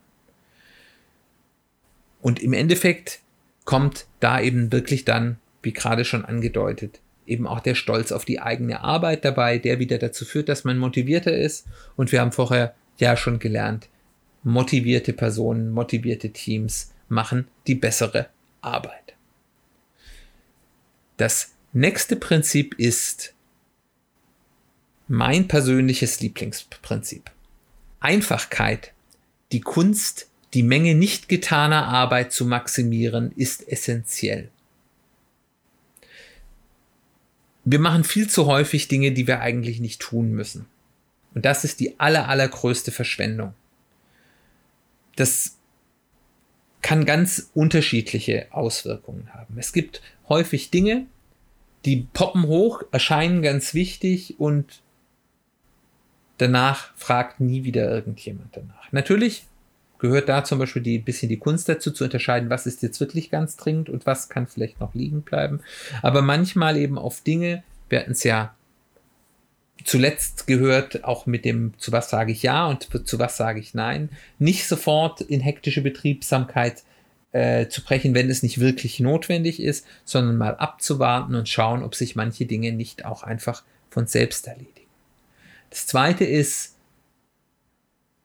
Und 2.21 2.41
im 2.41 2.53
Endeffekt 2.53 3.21
kommt 3.63 4.07
da 4.19 4.41
eben 4.41 4.71
wirklich 4.71 5.05
dann, 5.05 5.37
wie 5.61 5.73
gerade 5.73 6.03
schon 6.03 6.25
angedeutet, 6.25 6.99
eben 7.25 7.47
auch 7.47 7.59
der 7.59 7.75
Stolz 7.75 8.11
auf 8.11 8.25
die 8.25 8.41
eigene 8.41 8.81
Arbeit 8.83 9.23
dabei, 9.23 9.57
der 9.57 9.79
wieder 9.79 9.97
dazu 9.97 10.25
führt, 10.25 10.49
dass 10.49 10.63
man 10.63 10.77
motivierter 10.77 11.35
ist. 11.35 11.65
Und 11.95 12.11
wir 12.11 12.19
haben 12.19 12.31
vorher 12.31 12.75
ja 12.97 13.15
schon 13.15 13.39
gelernt, 13.39 13.87
motivierte 14.45 15.11
Personen, 15.11 15.71
motivierte 15.71 16.29
Teams 16.29 16.93
machen 17.09 17.47
die 17.67 17.75
bessere 17.75 18.29
Arbeit. 18.61 19.15
Das 21.17 21.53
nächste 21.73 22.15
Prinzip 22.15 22.75
ist 22.75 23.33
mein 25.07 25.47
persönliches 25.47 26.19
Lieblingsprinzip. 26.19 27.31
Einfachkeit, 27.99 28.93
die 29.51 29.61
Kunst, 29.61 30.29
die 30.53 30.63
Menge 30.63 30.93
nicht 30.93 31.27
getaner 31.27 31.87
Arbeit 31.87 32.31
zu 32.31 32.45
maximieren, 32.45 33.31
ist 33.35 33.67
essentiell. 33.67 34.49
Wir 37.63 37.79
machen 37.79 38.03
viel 38.03 38.29
zu 38.29 38.45
häufig 38.45 38.87
Dinge, 38.87 39.11
die 39.11 39.25
wir 39.25 39.39
eigentlich 39.39 39.79
nicht 39.79 40.01
tun 40.01 40.31
müssen. 40.33 40.67
Und 41.33 41.45
das 41.45 41.63
ist 41.63 41.79
die 41.79 41.99
aller, 41.99 42.29
allergrößte 42.29 42.91
Verschwendung 42.91 43.55
das 45.15 45.57
kann 46.81 47.05
ganz 47.05 47.49
unterschiedliche 47.53 48.47
Auswirkungen 48.51 49.33
haben. 49.33 49.57
Es 49.57 49.73
gibt 49.73 50.01
häufig 50.29 50.69
Dinge, 50.69 51.07
die 51.85 52.07
poppen 52.13 52.47
hoch, 52.47 52.83
erscheinen 52.91 53.41
ganz 53.41 53.73
wichtig 53.73 54.39
und 54.39 54.81
danach 56.37 56.95
fragt 56.95 57.39
nie 57.39 57.63
wieder 57.63 57.89
irgendjemand 57.89 58.55
danach. 58.55 58.91
Natürlich 58.91 59.47
gehört 59.99 60.29
da 60.29 60.43
zum 60.43 60.59
Beispiel 60.59 60.81
die 60.81 60.99
bisschen 60.99 61.29
die 61.29 61.39
Kunst 61.39 61.69
dazu 61.69 61.91
zu 61.91 62.03
unterscheiden, 62.03 62.49
was 62.49 62.67
ist 62.67 62.83
jetzt 62.83 62.99
wirklich 62.99 63.31
ganz 63.31 63.55
dringend 63.55 63.89
und 63.89 64.05
was 64.05 64.29
kann 64.29 64.45
vielleicht 64.45 64.79
noch 64.79 64.93
liegen 64.93 65.21
bleiben. 65.21 65.61
Aber 66.01 66.21
manchmal 66.21 66.77
eben 66.77 66.97
auf 66.97 67.21
Dinge, 67.21 67.63
wir 67.89 67.99
hatten 67.99 68.11
es 68.11 68.23
ja 68.23 68.55
zuletzt 69.83 70.47
gehört 70.47 71.03
auch 71.03 71.25
mit 71.25 71.45
dem, 71.45 71.73
zu 71.77 71.91
was 71.91 72.09
sage 72.09 72.31
ich 72.31 72.43
ja 72.43 72.67
und 72.67 73.07
zu 73.07 73.19
was 73.19 73.37
sage 73.37 73.59
ich 73.59 73.73
nein, 73.73 74.09
nicht 74.39 74.67
sofort 74.67 75.21
in 75.21 75.41
hektische 75.41 75.81
Betriebsamkeit 75.81 76.83
äh, 77.31 77.67
zu 77.67 77.83
brechen, 77.83 78.15
wenn 78.15 78.29
es 78.29 78.43
nicht 78.43 78.59
wirklich 78.59 78.99
notwendig 78.99 79.61
ist, 79.61 79.85
sondern 80.05 80.37
mal 80.37 80.55
abzuwarten 80.55 81.35
und 81.35 81.49
schauen, 81.49 81.83
ob 81.83 81.93
sich 81.93 82.15
manche 82.15 82.45
Dinge 82.45 82.71
nicht 82.71 83.05
auch 83.05 83.23
einfach 83.23 83.63
von 83.89 84.07
selbst 84.07 84.47
erledigen. 84.47 84.87
Das 85.69 85.87
zweite 85.87 86.23
ist, 86.23 86.75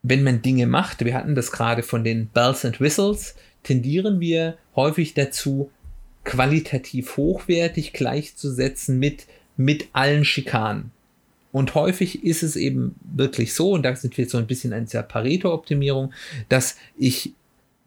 wenn 0.03 0.23
man 0.23 0.43
Dinge 0.43 0.67
macht, 0.67 1.05
wir 1.05 1.15
hatten 1.15 1.35
das 1.35 1.53
gerade 1.53 1.83
von 1.83 2.05
den 2.05 2.29
Bells 2.29 2.65
and 2.65 2.81
Whistles, 2.81 3.35
tendieren 3.65 4.21
wir 4.21 4.57
häufig 4.77 5.15
dazu, 5.15 5.71
qualitativ 6.25 7.17
hochwertig 7.17 7.93
gleichzusetzen 7.93 8.99
mit, 8.99 9.27
mit 9.57 9.89
allen 9.93 10.25
Schikanen. 10.25 10.93
Und 11.53 11.75
häufig 11.75 12.25
ist 12.25 12.43
es 12.43 12.57
eben 12.57 12.95
wirklich 13.03 13.55
so, 13.55 13.73
und 13.73 13.83
da 13.83 13.95
sind 13.97 14.17
wir 14.17 14.23
jetzt 14.23 14.33
so 14.33 14.39
ein 14.39 14.47
bisschen 14.47 14.73
in 14.73 14.87
der 14.87 15.03
Pareto-Optimierung, 15.03 16.13
dass 16.49 16.77
ich, 16.97 17.33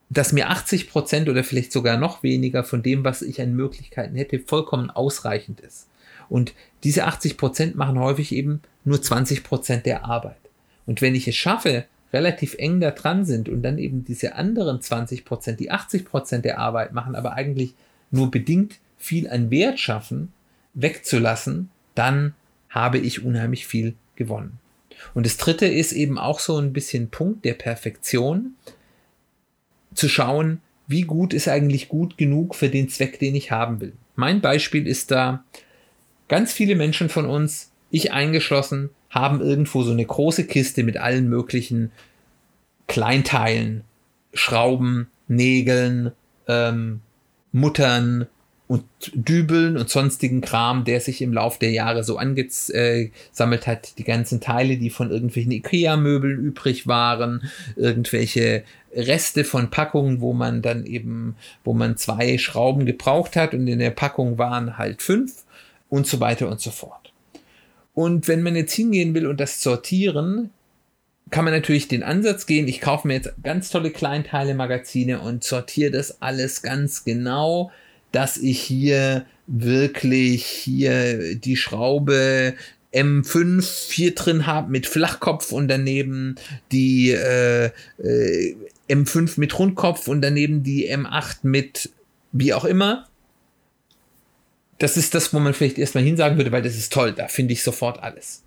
dass 0.10 0.34
mir 0.34 0.50
80 0.50 0.90
Prozent 0.90 1.30
oder 1.30 1.44
vielleicht 1.44 1.72
sogar 1.72 1.98
noch 1.98 2.24
weniger 2.24 2.64
von 2.64 2.84
dem, 2.84 3.04
was 3.04 3.22
ich 3.22 3.42
an 3.42 3.56
Möglichkeiten 3.56 4.16
hätte, 4.16 4.40
vollkommen 4.40 4.90
ausreichend 4.90 5.62
ist. 5.62 5.88
Und 6.30 6.54
diese 6.84 7.06
80 7.06 7.38
Prozent 7.38 7.76
machen 7.76 8.00
häufig 8.00 8.34
eben 8.34 8.62
nur 8.84 9.02
20 9.02 9.44
Prozent 9.44 9.86
der 9.86 10.06
Arbeit. 10.06 10.38
Und 10.86 11.02
wenn 11.02 11.16
ich 11.16 11.28
es 11.28 11.36
schaffe, 11.36 11.86
relativ 12.12 12.56
eng 12.56 12.80
da 12.80 12.92
dran 12.92 13.26
sind 13.26 13.50
und 13.50 13.64
dann 13.64 13.78
eben 13.78 14.06
diese 14.06 14.36
anderen 14.36 14.82
20 14.82 15.26
Prozent, 15.26 15.60
die 15.60 15.72
80 15.72 16.06
Prozent 16.06 16.46
der 16.46 16.60
Arbeit 16.60 16.94
machen, 16.94 17.16
aber 17.16 17.34
eigentlich 17.34 17.74
nur 18.12 18.30
bedingt 18.30 18.76
viel 18.98 19.28
an 19.30 19.50
Wert 19.50 19.80
schaffen, 19.80 20.32
wegzulassen, 20.76 21.70
dann 21.96 22.36
habe 22.74 22.98
ich 22.98 23.24
unheimlich 23.24 23.68
viel 23.68 23.96
gewonnen. 24.16 24.60
Und 25.14 25.26
das 25.26 25.38
dritte 25.38 25.68
ist 25.68 25.92
eben 25.92 26.18
auch 26.18 26.40
so 26.40 26.58
ein 26.58 26.74
bisschen 26.74 27.10
Punkt 27.10 27.46
der 27.46 27.54
Perfektion, 27.54 28.56
zu 29.94 30.10
schauen, 30.10 30.60
wie 30.88 31.04
gut 31.04 31.34
ist 31.34 31.48
eigentlich 31.48 31.88
gut 31.88 32.18
genug 32.18 32.56
für 32.56 32.70
den 32.70 32.90
Zweck, 32.90 33.20
den 33.20 33.36
ich 33.36 33.52
haben 33.52 33.80
will. 33.80 33.94
Mein 34.16 34.42
Beispiel 34.42 34.88
ist 34.88 35.12
da, 35.12 35.44
ganz 36.28 36.52
viele 36.52 36.76
Menschen 36.76 37.10
von 37.10 37.26
uns, 37.26 37.72
ich 37.92 38.12
eingeschlossen, 38.12 38.90
haben 39.12 39.40
irgendwo 39.40 39.84
so 39.84 39.92
eine 39.92 40.06
große 40.06 40.48
Kiste 40.48 40.84
mit 40.84 40.98
allen 40.98 41.30
möglichen 41.30 41.92
Kleinteilen, 42.88 43.84
Schrauben, 44.34 45.08
Nägeln, 45.28 46.12
ähm, 46.48 47.02
Muttern 47.52 48.28
und 48.68 48.86
Dübeln 49.14 49.78
und 49.78 49.90
sonstigen 49.90 50.42
Kram, 50.42 50.86
der 50.86 51.02
sich 51.02 51.22
im 51.22 51.34
Laufe 51.34 51.60
der 51.60 51.72
Jahre 51.72 52.04
so 52.04 52.18
angesammelt 52.18 53.68
hat. 53.68 53.98
Die 53.98 54.04
ganzen 54.04 54.40
Teile, 54.42 54.78
die 54.78 54.90
von 54.90 55.12
irgendwelchen 55.12 55.52
Ikea-Möbeln 55.52 56.40
übrig 56.40 56.88
waren, 56.88 57.50
irgendwelche 57.76 58.64
Reste 58.96 59.44
von 59.44 59.70
Packungen, 59.70 60.22
wo 60.22 60.34
man 60.34 60.62
dann 60.62 60.86
eben, 60.86 61.36
wo 61.64 61.74
man 61.74 61.98
zwei 61.98 62.38
Schrauben 62.38 62.86
gebraucht 62.86 63.36
hat 63.36 63.54
und 63.54 63.68
in 63.68 63.80
der 63.80 63.92
Packung 63.92 64.38
waren 64.38 64.78
halt 64.78 65.02
fünf 65.02 65.44
und 65.90 66.08
so 66.08 66.20
weiter 66.20 66.50
und 66.50 66.62
so 66.62 66.72
fort. 66.72 67.12
Und 67.94 68.28
wenn 68.28 68.42
man 68.42 68.56
jetzt 68.56 68.74
hingehen 68.74 69.14
will 69.14 69.28
und 69.28 69.40
das 69.40 69.62
sortieren, 69.62 70.50
kann 71.30 71.46
man 71.46 71.54
natürlich 71.54 71.88
den 71.88 72.04
Ansatz 72.04 72.46
gehen, 72.46 72.68
ich 72.68 72.82
kaufe 72.82 73.08
mir 73.08 73.16
jetzt 73.16 73.34
ganz 73.44 73.70
tolle 73.70 73.92
Kleinteile-Magazine 73.92 75.20
und 75.20 75.44
sortiere 75.44 75.92
das 75.92 76.22
alles 76.22 76.62
ganz 76.62 77.04
genau, 77.04 77.72
dass 78.14 78.38
ich 78.38 78.62
hier 78.62 79.26
wirklich 79.48 80.46
hier 80.46 81.36
die 81.36 81.58
Schraube 81.58 82.54
M5 82.94 83.92
hier 83.92 84.16
drin 84.16 84.46
habe 84.46 84.72
mit 84.72 84.86
Flachkopf 84.86 85.52
und 85.52 85.68
daneben 85.68 86.36
die 86.72 87.10
äh, 87.10 87.72
äh, 87.98 88.56
M5 88.88 89.40
mit 89.40 89.58
Rundkopf 89.58 90.08
und 90.08 90.22
daneben 90.22 90.64
die 90.64 90.90
M8 90.94 91.40
mit 91.42 91.90
wie 92.32 92.54
auch 92.54 92.66
immer. 92.66 93.08
Das 94.78 94.96
ist 94.96 95.16
das, 95.16 95.34
wo 95.34 95.40
man 95.40 95.54
vielleicht 95.54 95.80
erstmal 95.80 96.04
hinsagen 96.04 96.38
würde, 96.38 96.52
weil 96.52 96.62
das 96.62 96.78
ist 96.78 96.94
toll, 96.94 97.14
da 97.14 97.28
finde 97.28 97.54
ich 97.54 97.64
sofort 97.64 98.02
alles. 98.02 98.44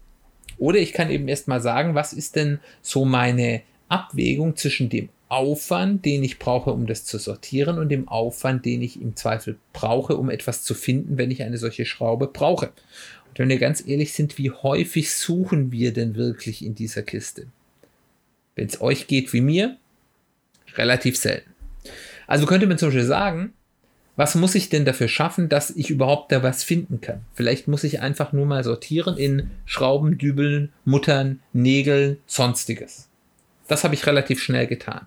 Oder 0.59 0.79
ich 0.79 0.93
kann 0.93 1.11
eben 1.11 1.29
erstmal 1.29 1.61
sagen, 1.61 1.95
was 1.95 2.13
ist 2.13 2.37
denn 2.37 2.61
so 2.83 3.05
meine 3.05 3.63
Abwägung 3.89 4.57
zwischen 4.57 4.89
dem 4.89 5.09
Aufwand, 5.29 6.05
den 6.05 6.23
ich 6.23 6.39
brauche, 6.39 6.71
um 6.71 6.87
das 6.87 7.05
zu 7.05 7.19
sortieren 7.19 7.79
und 7.79 7.89
dem 7.89 8.09
Aufwand, 8.09 8.65
den 8.65 8.83
ich 8.83 9.01
im 9.01 9.17
Zweifel 9.17 9.59
brauche, 9.73 10.17
um 10.17 10.31
etwas 10.31 10.63
zu 10.63 10.75
finden, 10.75 11.19
wenn 11.19 11.31
ich 11.31 11.43
eine 11.43 11.59
solche 11.59 11.85
Schraube 11.85 12.29
brauche. 12.29 12.67
Und 13.29 13.39
wenn 13.39 13.49
wir 13.49 13.59
ganz 13.59 13.87
ehrlich 13.87 14.13
sind, 14.13 14.39
wie 14.39 14.51
häufig 14.51 15.13
suchen 15.13 15.73
wir 15.73 15.93
denn 15.93 16.15
wirklich 16.15 16.65
in 16.65 16.75
dieser 16.75 17.03
Kiste? 17.03 17.47
Wenn 18.55 18.69
es 18.69 18.81
euch 18.81 19.09
geht 19.09 19.33
wie 19.33 19.41
mir, 19.41 19.77
relativ 20.77 21.17
selten. 21.17 21.51
Also 22.27 22.47
könnte 22.47 22.67
man 22.67 22.79
zum 22.79 22.89
Beispiel 22.89 23.05
sagen, 23.05 23.53
was 24.15 24.35
muss 24.35 24.55
ich 24.55 24.71
denn 24.71 24.87
dafür 24.87 25.09
schaffen, 25.09 25.49
dass 25.49 25.71
ich 25.71 25.91
überhaupt 25.91 26.33
da 26.33 26.43
was 26.43 26.65
finden 26.65 27.01
kann? 27.01 27.21
Vielleicht 27.35 27.69
muss 27.69 27.85
ich 27.85 28.01
einfach 28.01 28.33
nur 28.33 28.47
mal 28.47 28.65
sortieren 28.65 29.19
in 29.19 29.51
Schrauben, 29.67 30.17
Dübeln, 30.17 30.73
Muttern, 30.85 31.41
Nägeln, 31.53 32.19
sonstiges. 32.27 33.09
Das 33.69 33.85
habe 33.85 33.95
ich 33.95 34.07
relativ 34.07 34.43
schnell 34.43 34.67
getan. 34.67 35.07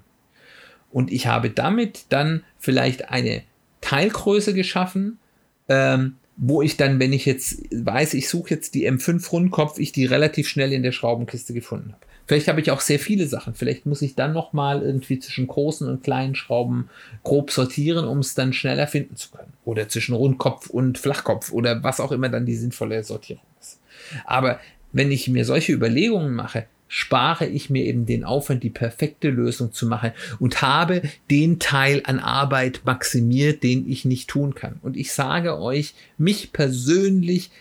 Und 0.92 1.12
ich 1.12 1.28
habe 1.28 1.50
damit 1.50 2.06
dann 2.10 2.44
vielleicht 2.58 3.10
eine 3.10 3.44
Teilgröße 3.82 4.54
geschaffen, 4.54 5.20
ähm, 5.68 6.16
wo 6.36 6.62
ich 6.62 6.78
dann, 6.78 7.00
wenn 7.00 7.14
ich 7.14 7.26
jetzt 7.26 7.64
weiß, 7.72 8.14
ich 8.14 8.30
suche 8.30 8.52
jetzt 8.52 8.74
die 8.74 8.90
M5 8.90 9.30
Rundkopf, 9.32 9.78
ich 9.78 9.92
die 9.92 10.06
relativ 10.06 10.48
schnell 10.48 10.72
in 10.72 10.84
der 10.84 10.94
Schraubenkiste 10.94 11.54
gefunden 11.54 11.92
habe. 11.92 12.06
Vielleicht 12.30 12.48
habe 12.48 12.62
ich 12.62 12.70
auch 12.70 12.80
sehr 12.80 13.00
viele 13.00 13.26
Sachen. 13.26 13.56
Vielleicht 13.56 13.88
muss 13.88 14.04
ich 14.04 14.14
dann 14.14 14.34
nochmal 14.34 14.84
irgendwie 14.84 15.18
zwischen 15.18 15.48
großen 15.48 15.90
und 15.90 16.04
kleinen 16.04 16.36
Schrauben 16.36 16.90
grob 17.24 17.50
sortieren, 17.50 18.06
um 18.06 18.20
es 18.20 18.36
dann 18.36 18.54
schneller 18.54 18.86
finden 18.86 19.16
zu 19.16 19.32
können. 19.32 19.52
Oder 19.66 19.90
zwischen 19.90 20.14
Rundkopf 20.14 20.70
und 20.70 21.00
Flachkopf 21.00 21.52
oder 21.52 21.84
was 21.84 22.00
auch 22.00 22.12
immer 22.12 22.30
dann 22.30 22.46
die 22.46 22.56
sinnvolle 22.56 23.04
Sortierung 23.04 23.44
ist. 23.60 23.80
Aber 24.26 24.60
wenn 24.92 25.12
ich 25.12 25.28
mir 25.28 25.44
solche 25.44 25.74
Überlegungen 25.74 26.36
mache, 26.36 26.68
spare 26.90 27.46
ich 27.46 27.70
mir 27.70 27.86
eben 27.86 28.08
den 28.08 28.26
Aufwand, 28.26 28.64
die 28.64 28.72
perfekte 28.72 29.30
Lösung 29.30 29.72
zu 29.72 29.86
machen 29.86 30.12
und 30.40 30.62
habe 30.64 31.04
den 31.30 31.60
Teil 31.60 32.02
an 32.04 32.20
Arbeit 32.20 32.82
maximiert, 32.84 33.64
den 33.64 33.90
ich 33.90 34.06
nicht 34.06 34.28
tun 34.28 34.56
kann. 34.56 34.80
Und 34.82 34.98
ich 34.98 35.14
sage 35.14 35.60
euch, 35.60 35.94
mich 36.18 36.52
persönlich 36.52 37.52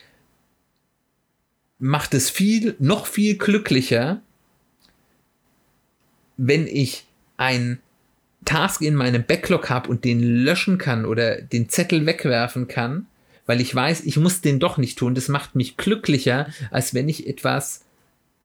macht 1.79 2.15
es 2.15 2.31
viel, 2.31 2.75
noch 2.79 3.07
viel 3.07 3.37
glücklicher, 3.37 4.23
wenn 6.39 6.67
ich 6.67 7.05
ein 7.37 7.79
Task 8.47 8.81
in 8.81 8.95
meinem 8.95 9.25
Backlog 9.25 9.69
habe 9.69 9.91
und 9.91 10.05
den 10.05 10.23
löschen 10.23 10.79
kann 10.79 11.05
oder 11.05 11.43
den 11.43 11.69
Zettel 11.69 12.07
wegwerfen 12.07 12.67
kann, 12.67 13.07
weil 13.45 13.61
ich 13.61 13.75
weiß, 13.75 14.05
ich 14.05 14.17
muss 14.17 14.41
den 14.41 14.59
doch 14.59 14.79
nicht 14.79 14.99
tun. 14.99 15.15
Das 15.15 15.29
macht 15.29 15.55
mich 15.55 15.77
glücklicher, 15.77 16.47
als 16.71 16.95
wenn 16.95 17.11
ich 17.11 17.27
etwas 17.27 17.85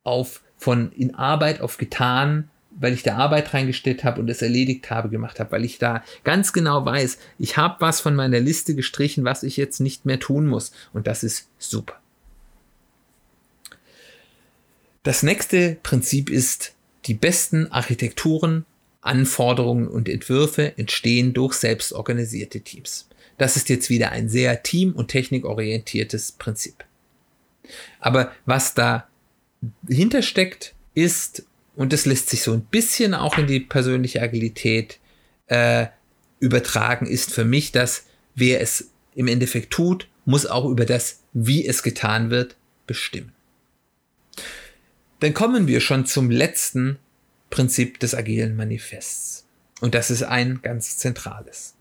auf 0.03 0.42
von 0.63 0.91
in 0.93 1.13
Arbeit 1.13 1.59
auf 1.61 1.77
getan, 1.77 2.49
weil 2.71 2.93
ich 2.93 3.03
da 3.03 3.17
Arbeit 3.17 3.53
reingestellt 3.53 4.03
habe 4.03 4.19
und 4.21 4.29
es 4.29 4.41
erledigt 4.41 4.89
habe, 4.89 5.09
gemacht 5.09 5.39
habe, 5.39 5.51
weil 5.51 5.65
ich 5.65 5.77
da 5.77 6.03
ganz 6.23 6.53
genau 6.53 6.85
weiß, 6.85 7.17
ich 7.37 7.57
habe 7.57 7.75
was 7.79 7.99
von 7.99 8.15
meiner 8.15 8.39
Liste 8.39 8.73
gestrichen, 8.73 9.25
was 9.25 9.43
ich 9.43 9.57
jetzt 9.57 9.79
nicht 9.79 10.05
mehr 10.05 10.19
tun 10.19 10.47
muss. 10.47 10.71
Und 10.93 11.05
das 11.05 11.23
ist 11.23 11.49
super. 11.59 11.99
Das 15.03 15.21
nächste 15.21 15.77
Prinzip 15.83 16.29
ist, 16.29 16.73
die 17.05 17.13
besten 17.13 17.69
Architekturen, 17.71 18.65
Anforderungen 19.01 19.89
und 19.89 20.07
Entwürfe 20.07 20.77
entstehen 20.77 21.33
durch 21.33 21.55
selbstorganisierte 21.55 22.61
Teams. 22.61 23.09
Das 23.37 23.57
ist 23.57 23.67
jetzt 23.67 23.89
wieder 23.89 24.13
ein 24.13 24.29
sehr 24.29 24.63
team- 24.63 24.93
und 24.93 25.09
technikorientiertes 25.09 26.31
Prinzip. 26.31 26.85
Aber 27.99 28.31
was 28.45 28.73
da 28.73 29.07
hintersteckt, 29.87 30.73
ist, 30.93 31.43
und 31.75 31.93
das 31.93 32.05
lässt 32.05 32.29
sich 32.29 32.43
so 32.43 32.53
ein 32.53 32.61
bisschen 32.65 33.13
auch 33.13 33.37
in 33.37 33.47
die 33.47 33.59
persönliche 33.59 34.21
Agilität 34.21 34.99
äh, 35.47 35.87
übertragen, 36.39 37.05
ist 37.05 37.31
für 37.31 37.45
mich, 37.45 37.71
dass 37.71 38.05
wer 38.35 38.61
es 38.61 38.89
im 39.15 39.27
Endeffekt 39.27 39.71
tut, 39.71 40.07
muss 40.25 40.45
auch 40.45 40.65
über 40.65 40.85
das, 40.85 41.21
wie 41.33 41.65
es 41.65 41.83
getan 41.83 42.29
wird, 42.29 42.55
bestimmen. 42.87 43.33
Dann 45.19 45.33
kommen 45.33 45.67
wir 45.67 45.79
schon 45.79 46.05
zum 46.05 46.29
letzten 46.29 46.97
Prinzip 47.49 47.99
des 47.99 48.15
agilen 48.15 48.55
Manifests. 48.55 49.45
Und 49.79 49.95
das 49.95 50.11
ist 50.11 50.23
ein 50.23 50.59
ganz 50.61 50.97
zentrales. 50.97 51.75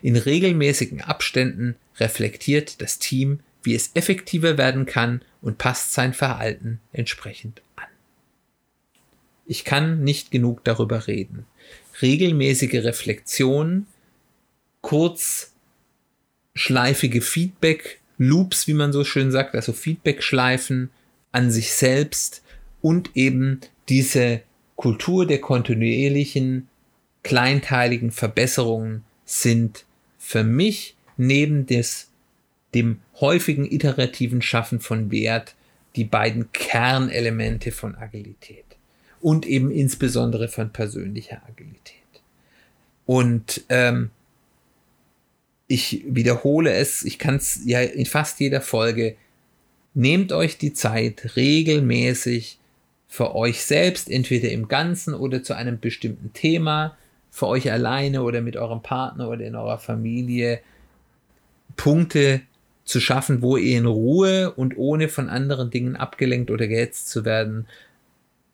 In 0.00 0.16
regelmäßigen 0.16 1.00
Abständen 1.00 1.76
reflektiert 1.98 2.80
das 2.80 2.98
Team 2.98 3.40
wie 3.66 3.74
es 3.74 3.90
effektiver 3.94 4.56
werden 4.56 4.86
kann 4.86 5.20
und 5.42 5.58
passt 5.58 5.92
sein 5.92 6.14
Verhalten 6.14 6.80
entsprechend 6.92 7.60
an. 7.74 7.88
Ich 9.44 9.64
kann 9.64 10.04
nicht 10.04 10.30
genug 10.30 10.62
darüber 10.64 11.08
reden. 11.08 11.44
Regelmäßige 12.00 12.84
Reflexion, 12.84 13.86
kurzschleifige 14.80 17.20
Feedback, 17.20 18.00
Loops, 18.18 18.68
wie 18.68 18.74
man 18.74 18.92
so 18.92 19.02
schön 19.04 19.32
sagt, 19.32 19.54
also 19.54 19.72
Feedback-Schleifen 19.72 20.90
an 21.32 21.50
sich 21.50 21.72
selbst 21.72 22.42
und 22.80 23.10
eben 23.14 23.60
diese 23.88 24.42
Kultur 24.76 25.26
der 25.26 25.40
kontinuierlichen, 25.40 26.68
kleinteiligen 27.22 28.12
Verbesserungen 28.12 29.04
sind 29.24 29.84
für 30.18 30.44
mich 30.44 30.94
neben 31.16 31.66
des 31.66 32.10
dem 32.74 33.00
häufigen 33.20 33.70
iterativen 33.70 34.42
Schaffen 34.42 34.80
von 34.80 35.10
Wert 35.10 35.54
die 35.96 36.04
beiden 36.04 36.52
Kernelemente 36.52 37.72
von 37.72 37.94
Agilität 37.94 38.64
und 39.20 39.46
eben 39.46 39.70
insbesondere 39.70 40.48
von 40.48 40.70
persönlicher 40.70 41.42
Agilität. 41.48 41.94
Und 43.06 43.64
ähm, 43.68 44.10
ich 45.68 46.04
wiederhole 46.06 46.72
es, 46.72 47.04
ich 47.04 47.18
kann 47.18 47.36
es 47.36 47.60
ja 47.64 47.80
in 47.80 48.06
fast 48.06 48.38
jeder 48.40 48.60
Folge, 48.60 49.16
nehmt 49.94 50.32
euch 50.32 50.58
die 50.58 50.74
Zeit 50.74 51.36
regelmäßig 51.36 52.58
für 53.08 53.34
euch 53.34 53.64
selbst, 53.64 54.10
entweder 54.10 54.50
im 54.50 54.68
Ganzen 54.68 55.14
oder 55.14 55.42
zu 55.42 55.54
einem 55.54 55.80
bestimmten 55.80 56.32
Thema, 56.32 56.96
für 57.30 57.46
euch 57.46 57.70
alleine 57.70 58.22
oder 58.22 58.40
mit 58.40 58.56
eurem 58.56 58.82
Partner 58.82 59.28
oder 59.28 59.44
in 59.44 59.54
eurer 59.54 59.78
Familie, 59.78 60.60
Punkte 61.76 62.42
zu 62.86 63.00
schaffen, 63.00 63.42
wo 63.42 63.56
ihr 63.58 63.78
in 63.78 63.86
Ruhe 63.86 64.52
und 64.52 64.78
ohne 64.78 65.08
von 65.08 65.28
anderen 65.28 65.70
Dingen 65.70 65.96
abgelenkt 65.96 66.50
oder 66.50 66.66
gehetzt 66.68 67.10
zu 67.10 67.24
werden, 67.26 67.66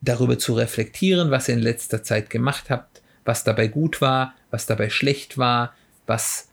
darüber 0.01 0.39
zu 0.39 0.55
reflektieren, 0.55 1.31
was 1.31 1.49
ihr 1.49 1.55
in 1.55 1.61
letzter 1.61 2.03
Zeit 2.03 2.31
gemacht 2.31 2.71
habt, 2.71 3.03
was 3.25 3.45
dabei 3.45 3.69
gut 3.69 4.01
war, 4.01 4.35
was 4.51 4.67
dabei 4.67 4.91
schlecht 4.91 5.39
war, 5.39 5.75
was 6.07 6.49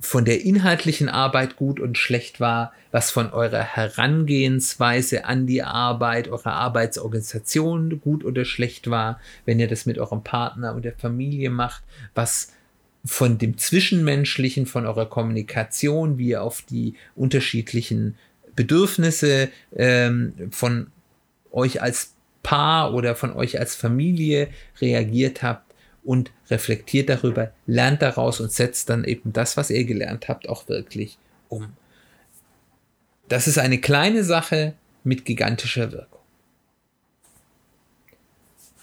von 0.00 0.24
der 0.24 0.42
inhaltlichen 0.42 1.08
Arbeit 1.08 1.56
gut 1.56 1.80
und 1.80 1.96
schlecht 1.96 2.40
war, 2.40 2.72
was 2.90 3.10
von 3.10 3.30
eurer 3.30 3.62
Herangehensweise 3.62 5.24
an 5.24 5.46
die 5.46 5.62
Arbeit, 5.62 6.28
eurer 6.28 6.52
Arbeitsorganisation 6.52 8.00
gut 8.00 8.24
oder 8.24 8.44
schlecht 8.44 8.90
war, 8.90 9.20
wenn 9.46 9.58
ihr 9.58 9.68
das 9.68 9.86
mit 9.86 9.98
eurem 9.98 10.22
Partner 10.22 10.74
und 10.74 10.84
der 10.84 10.94
Familie 10.94 11.50
macht, 11.50 11.82
was 12.14 12.52
von 13.06 13.38
dem 13.38 13.56
Zwischenmenschlichen, 13.56 14.66
von 14.66 14.86
eurer 14.86 15.06
Kommunikation, 15.06 16.18
wie 16.18 16.30
ihr 16.30 16.42
auf 16.42 16.62
die 16.62 16.94
unterschiedlichen 17.14 18.16
Bedürfnisse 18.54 19.48
ähm, 19.74 20.34
von 20.50 20.88
euch 21.52 21.82
als 21.82 22.14
Paar 22.42 22.94
oder 22.94 23.16
von 23.16 23.32
euch 23.32 23.58
als 23.58 23.74
Familie 23.74 24.48
reagiert 24.80 25.42
habt 25.42 25.74
und 26.04 26.30
reflektiert 26.50 27.08
darüber, 27.08 27.52
lernt 27.66 28.02
daraus 28.02 28.40
und 28.40 28.52
setzt 28.52 28.88
dann 28.88 29.04
eben 29.04 29.32
das, 29.32 29.56
was 29.56 29.70
ihr 29.70 29.84
gelernt 29.84 30.28
habt, 30.28 30.48
auch 30.48 30.68
wirklich 30.68 31.18
um. 31.48 31.72
Das 33.28 33.48
ist 33.48 33.58
eine 33.58 33.80
kleine 33.80 34.22
Sache 34.22 34.74
mit 35.02 35.24
gigantischer 35.24 35.90
Wirkung. 35.92 36.20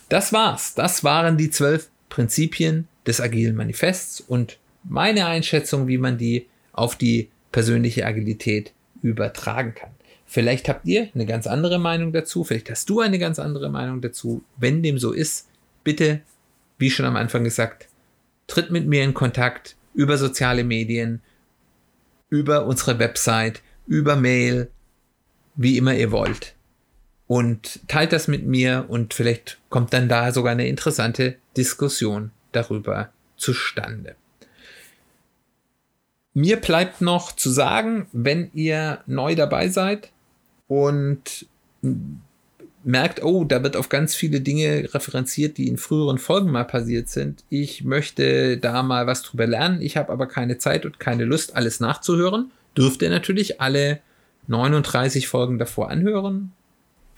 Das 0.09 0.33
war's. 0.33 0.75
Das 0.75 1.03
waren 1.03 1.37
die 1.37 1.49
zwölf 1.49 1.89
Prinzipien 2.13 2.87
des 3.07 3.19
agilen 3.19 3.55
Manifests 3.55 4.21
und 4.21 4.59
meine 4.83 5.25
Einschätzung, 5.25 5.87
wie 5.87 5.97
man 5.97 6.19
die 6.19 6.45
auf 6.71 6.95
die 6.95 7.31
persönliche 7.51 8.05
Agilität 8.05 8.71
übertragen 9.01 9.73
kann. 9.73 9.89
Vielleicht 10.27 10.69
habt 10.69 10.85
ihr 10.85 11.09
eine 11.15 11.25
ganz 11.25 11.47
andere 11.47 11.79
Meinung 11.79 12.13
dazu, 12.13 12.43
vielleicht 12.43 12.69
hast 12.69 12.87
du 12.87 12.99
eine 12.99 13.17
ganz 13.17 13.39
andere 13.39 13.67
Meinung 13.71 13.99
dazu. 13.99 14.43
Wenn 14.57 14.83
dem 14.83 14.99
so 14.99 15.11
ist, 15.11 15.47
bitte, 15.83 16.21
wie 16.77 16.91
schon 16.91 17.07
am 17.07 17.15
Anfang 17.15 17.43
gesagt, 17.43 17.87
tritt 18.45 18.69
mit 18.69 18.85
mir 18.85 19.03
in 19.03 19.15
Kontakt 19.15 19.75
über 19.95 20.19
soziale 20.19 20.63
Medien, 20.63 21.19
über 22.29 22.67
unsere 22.67 22.99
Website, 22.99 23.63
über 23.87 24.15
Mail, 24.15 24.69
wie 25.55 25.79
immer 25.79 25.95
ihr 25.95 26.11
wollt. 26.11 26.53
Und 27.25 27.79
teilt 27.87 28.13
das 28.13 28.27
mit 28.27 28.45
mir 28.45 28.85
und 28.87 29.15
vielleicht 29.15 29.57
kommt 29.69 29.93
dann 29.93 30.07
da 30.07 30.31
sogar 30.31 30.51
eine 30.51 30.67
interessante 30.67 31.37
Diskussion 31.57 32.31
darüber 32.51 33.09
zustande. 33.37 34.15
Mir 36.33 36.57
bleibt 36.57 37.01
noch 37.01 37.31
zu 37.31 37.49
sagen, 37.51 38.07
wenn 38.11 38.49
ihr 38.53 39.03
neu 39.05 39.35
dabei 39.35 39.69
seid 39.69 40.11
und 40.67 41.45
merkt, 42.83 43.23
oh, 43.23 43.45
da 43.45 43.63
wird 43.63 43.77
auf 43.77 43.89
ganz 43.89 44.15
viele 44.15 44.41
Dinge 44.41 44.93
referenziert, 44.93 45.57
die 45.57 45.67
in 45.67 45.77
früheren 45.77 46.17
Folgen 46.17 46.51
mal 46.51 46.65
passiert 46.65 47.09
sind. 47.09 47.43
Ich 47.49 47.83
möchte 47.83 48.57
da 48.57 48.83
mal 48.83 49.07
was 49.07 49.21
drüber 49.21 49.47
lernen. 49.47 49.81
Ich 49.81 49.95
habe 49.95 50.11
aber 50.11 50.27
keine 50.27 50.57
Zeit 50.57 50.85
und 50.85 50.99
keine 50.99 51.25
Lust, 51.25 51.55
alles 51.55 51.79
nachzuhören. 51.79 52.51
Dürft 52.75 53.01
ihr 53.01 53.09
natürlich 53.09 53.61
alle 53.61 53.99
39 54.47 55.27
Folgen 55.27 55.59
davor 55.59 55.89
anhören. 55.89 56.51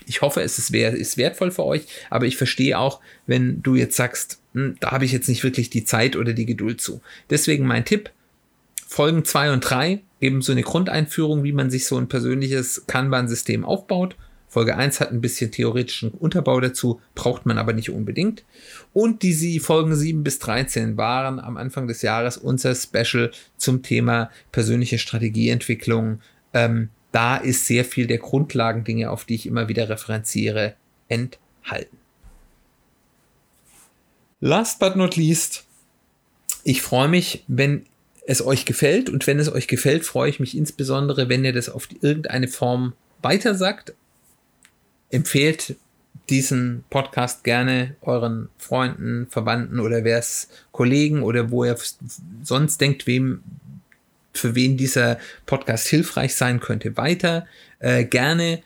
Ich 0.06 0.22
hoffe, 0.22 0.41
es 0.41 0.58
ist, 0.58 0.72
wert, 0.72 0.96
ist 0.96 1.18
wertvoll 1.18 1.52
für 1.52 1.65
euch, 1.65 1.88
aber 2.10 2.26
ich 2.26 2.38
verstehe 2.38 2.78
auch, 2.78 3.02
wenn 3.26 3.62
du 3.62 3.76
jetzt 3.76 3.96
sagst, 3.96 4.39
hm, 4.54 4.78
da 4.80 4.91
habe 4.91 5.06
ich 5.06 5.12
jetzt 5.12 5.30
nicht 5.30 5.44
wirklich 5.44 5.70
die 5.70 5.86
Zeit 5.86 6.15
oder 6.15 6.34
die 6.34 6.46
Geduld 6.46 6.82
zu. 6.82 7.02
Deswegen 7.30 7.65
mein 7.65 7.86
Tipp, 7.86 8.12
Folgen 8.88 9.26
2 9.26 9.52
und 9.52 9.62
3 9.62 10.02
geben 10.20 10.41
so 10.41 10.52
eine 10.52 10.62
Grundeinführung, 10.62 11.44
wie 11.44 11.52
man 11.52 11.70
sich 11.70 11.86
so 11.86 11.98
ein 11.98 12.08
persönliches 12.08 12.86
Kanban-System 12.88 13.65
aufbaut. 13.65 14.15
Folge 14.48 14.78
1 14.78 15.02
hat 15.02 15.12
ein 15.12 15.20
bisschen 15.20 15.52
theoretischen 15.52 16.12
Unterbau 16.12 16.62
dazu, 16.62 17.02
braucht 17.13 17.46
man 17.46 17.58
aber 17.58 17.74
nicht 17.74 17.89
unbedingt. 17.89 18.46
Und 18.94 19.22
die 19.22 19.60
Folgen 19.60 19.94
7 19.94 20.24
bis 20.24 20.39
13 20.39 20.96
waren 20.96 21.41
am 21.41 21.58
Anfang 21.58 21.88
des 21.89 22.02
Jahres 22.02 22.38
unser 22.38 22.74
Special 22.74 23.32
zum 23.58 23.84
Thema 23.84 24.30
persönliche 24.54 24.98
Strategieentwicklung. 24.98 26.22
Ähm, 26.54 26.88
da 27.15 27.38
ist 27.38 27.65
sehr 27.65 27.86
viel 27.86 28.08
der 28.08 28.17
Grundlagendinge, 28.17 29.10
auf 29.10 29.23
die 29.23 29.36
ich 29.36 29.45
immer 29.45 29.69
wieder 29.69 29.88
referenziere, 29.88 30.75
enthalten. 31.08 31.97
Last 34.41 34.80
but 34.80 34.97
not 34.97 35.15
least, 35.15 35.63
ich 36.65 36.82
freue 36.82 37.08
mich, 37.08 37.45
wenn 37.47 37.86
es 38.28 38.45
euch 38.45 38.65
gefällt 38.65 39.10
und 39.10 39.28
wenn 39.28 39.39
es 39.39 39.49
euch 39.49 39.69
gefällt, 39.69 40.04
freue 40.04 40.30
ich 40.30 40.41
mich 40.41 40.58
insbesondere, 40.58 41.30
wenn 41.30 41.45
ihr 41.45 41.54
das 41.54 41.69
auf 41.69 41.88
irgendeine 42.01 42.49
Form 42.49 42.91
weitersagt. 43.21 43.93
Empfehlt 45.10 45.78
diesen 46.28 46.84
Podcast 46.89 47.45
gerne 47.45 47.95
euren 48.01 48.49
Freunden, 48.58 49.28
Verwandten 49.30 49.80
oder 49.80 50.04
wer 50.04 50.19
es 50.19 50.49
Kollegen 50.73 51.23
oder 51.23 51.49
wo 51.49 51.63
ihr 51.63 51.78
sonst 52.43 52.82
denkt, 52.82 53.08
wem 53.08 53.41
für 54.38 54.56
wen 54.56 54.78
dieser 54.78 55.17
Podcast 55.45 55.88
hilfreich 55.88 56.36
sein 56.36 56.60
könnte, 56.60 56.98
weiter. 56.98 57.45
Äh, 57.80 58.06
gerne 58.06 58.62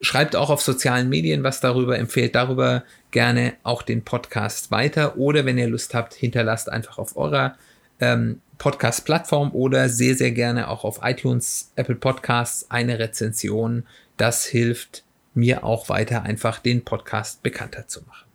schreibt 0.00 0.36
auch 0.36 0.50
auf 0.50 0.60
sozialen 0.60 1.08
Medien 1.08 1.42
was 1.42 1.60
darüber, 1.60 1.98
empfehlt 1.98 2.34
darüber 2.34 2.84
gerne 3.10 3.54
auch 3.62 3.82
den 3.82 4.04
Podcast 4.04 4.70
weiter 4.70 5.16
oder 5.16 5.46
wenn 5.46 5.58
ihr 5.58 5.68
Lust 5.68 5.94
habt, 5.94 6.14
hinterlasst 6.14 6.70
einfach 6.70 6.98
auf 6.98 7.16
eurer 7.16 7.56
ähm, 8.00 8.40
Podcast-Plattform 8.58 9.52
oder 9.52 9.88
sehr, 9.88 10.14
sehr 10.14 10.32
gerne 10.32 10.68
auch 10.68 10.84
auf 10.84 11.00
iTunes, 11.02 11.72
Apple 11.76 11.94
Podcasts 11.94 12.70
eine 12.70 12.98
Rezension. 12.98 13.86
Das 14.16 14.44
hilft 14.44 15.04
mir 15.34 15.64
auch 15.64 15.88
weiter, 15.88 16.22
einfach 16.22 16.58
den 16.58 16.84
Podcast 16.84 17.42
bekannter 17.42 17.88
zu 17.88 18.02
machen. 18.02 18.26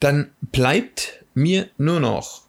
Dann 0.00 0.30
bleibt 0.40 1.24
mir 1.34 1.68
nur 1.76 2.00
noch 2.00 2.47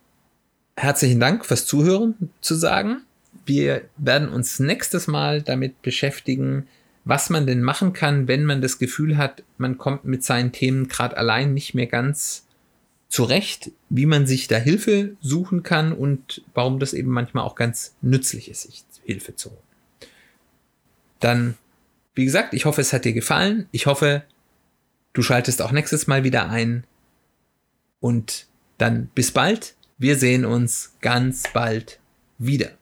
herzlichen 0.80 1.20
Dank 1.20 1.46
fürs 1.46 1.66
Zuhören 1.66 2.16
zu 2.42 2.56
sagen. 2.56 3.04
Wir 3.46 3.82
werden 3.98 4.30
uns 4.30 4.60
nächstes 4.60 5.08
Mal 5.08 5.42
damit 5.42 5.82
beschäftigen, 5.82 6.68
was 7.06 7.30
man 7.30 7.48
denn 7.48 7.62
machen 7.62 7.94
kann, 7.94 8.28
wenn 8.28 8.46
man 8.46 8.62
das 8.62 8.80
Gefühl 8.80 9.18
hat, 9.18 9.44
man 9.58 9.78
kommt 9.78 10.06
mit 10.06 10.24
seinen 10.24 10.52
Themen 10.52 10.88
gerade 10.88 11.18
allein 11.18 11.54
nicht 11.54 11.74
mehr 11.74 11.88
ganz 11.88 12.46
zurecht, 13.10 13.72
wie 13.90 14.06
man 14.06 14.28
sich 14.28 14.48
da 14.48 14.58
Hilfe 14.58 15.16
suchen 15.20 15.64
kann 15.64 15.92
und 15.92 16.44
warum 16.54 16.80
das 16.80 16.94
eben 16.94 17.10
manchmal 17.10 17.44
auch 17.44 17.56
ganz 17.56 17.96
nützlich 18.02 18.50
ist, 18.50 18.64
sich 18.64 18.84
Hilfe 19.04 19.36
zu 19.36 19.50
holen. 19.50 19.60
Dann, 21.20 21.56
wie 22.14 22.26
gesagt, 22.26 22.54
ich 22.54 22.66
hoffe, 22.66 22.82
es 22.82 22.94
hat 22.94 23.06
dir 23.06 23.14
gefallen. 23.14 23.68
Ich 23.72 23.88
hoffe, 23.88 24.24
du 25.14 25.22
schaltest 25.24 25.62
auch 25.62 25.72
nächstes 25.72 26.08
Mal 26.08 26.24
wieder 26.24 26.50
ein. 26.50 26.84
Und 28.00 28.48
dann 28.78 29.08
bis 29.16 29.32
bald. 29.32 29.76
Wir 30.02 30.16
sehen 30.16 30.46
uns 30.46 30.94
ganz 31.02 31.44
bald 31.52 32.00
wieder. 32.38 32.79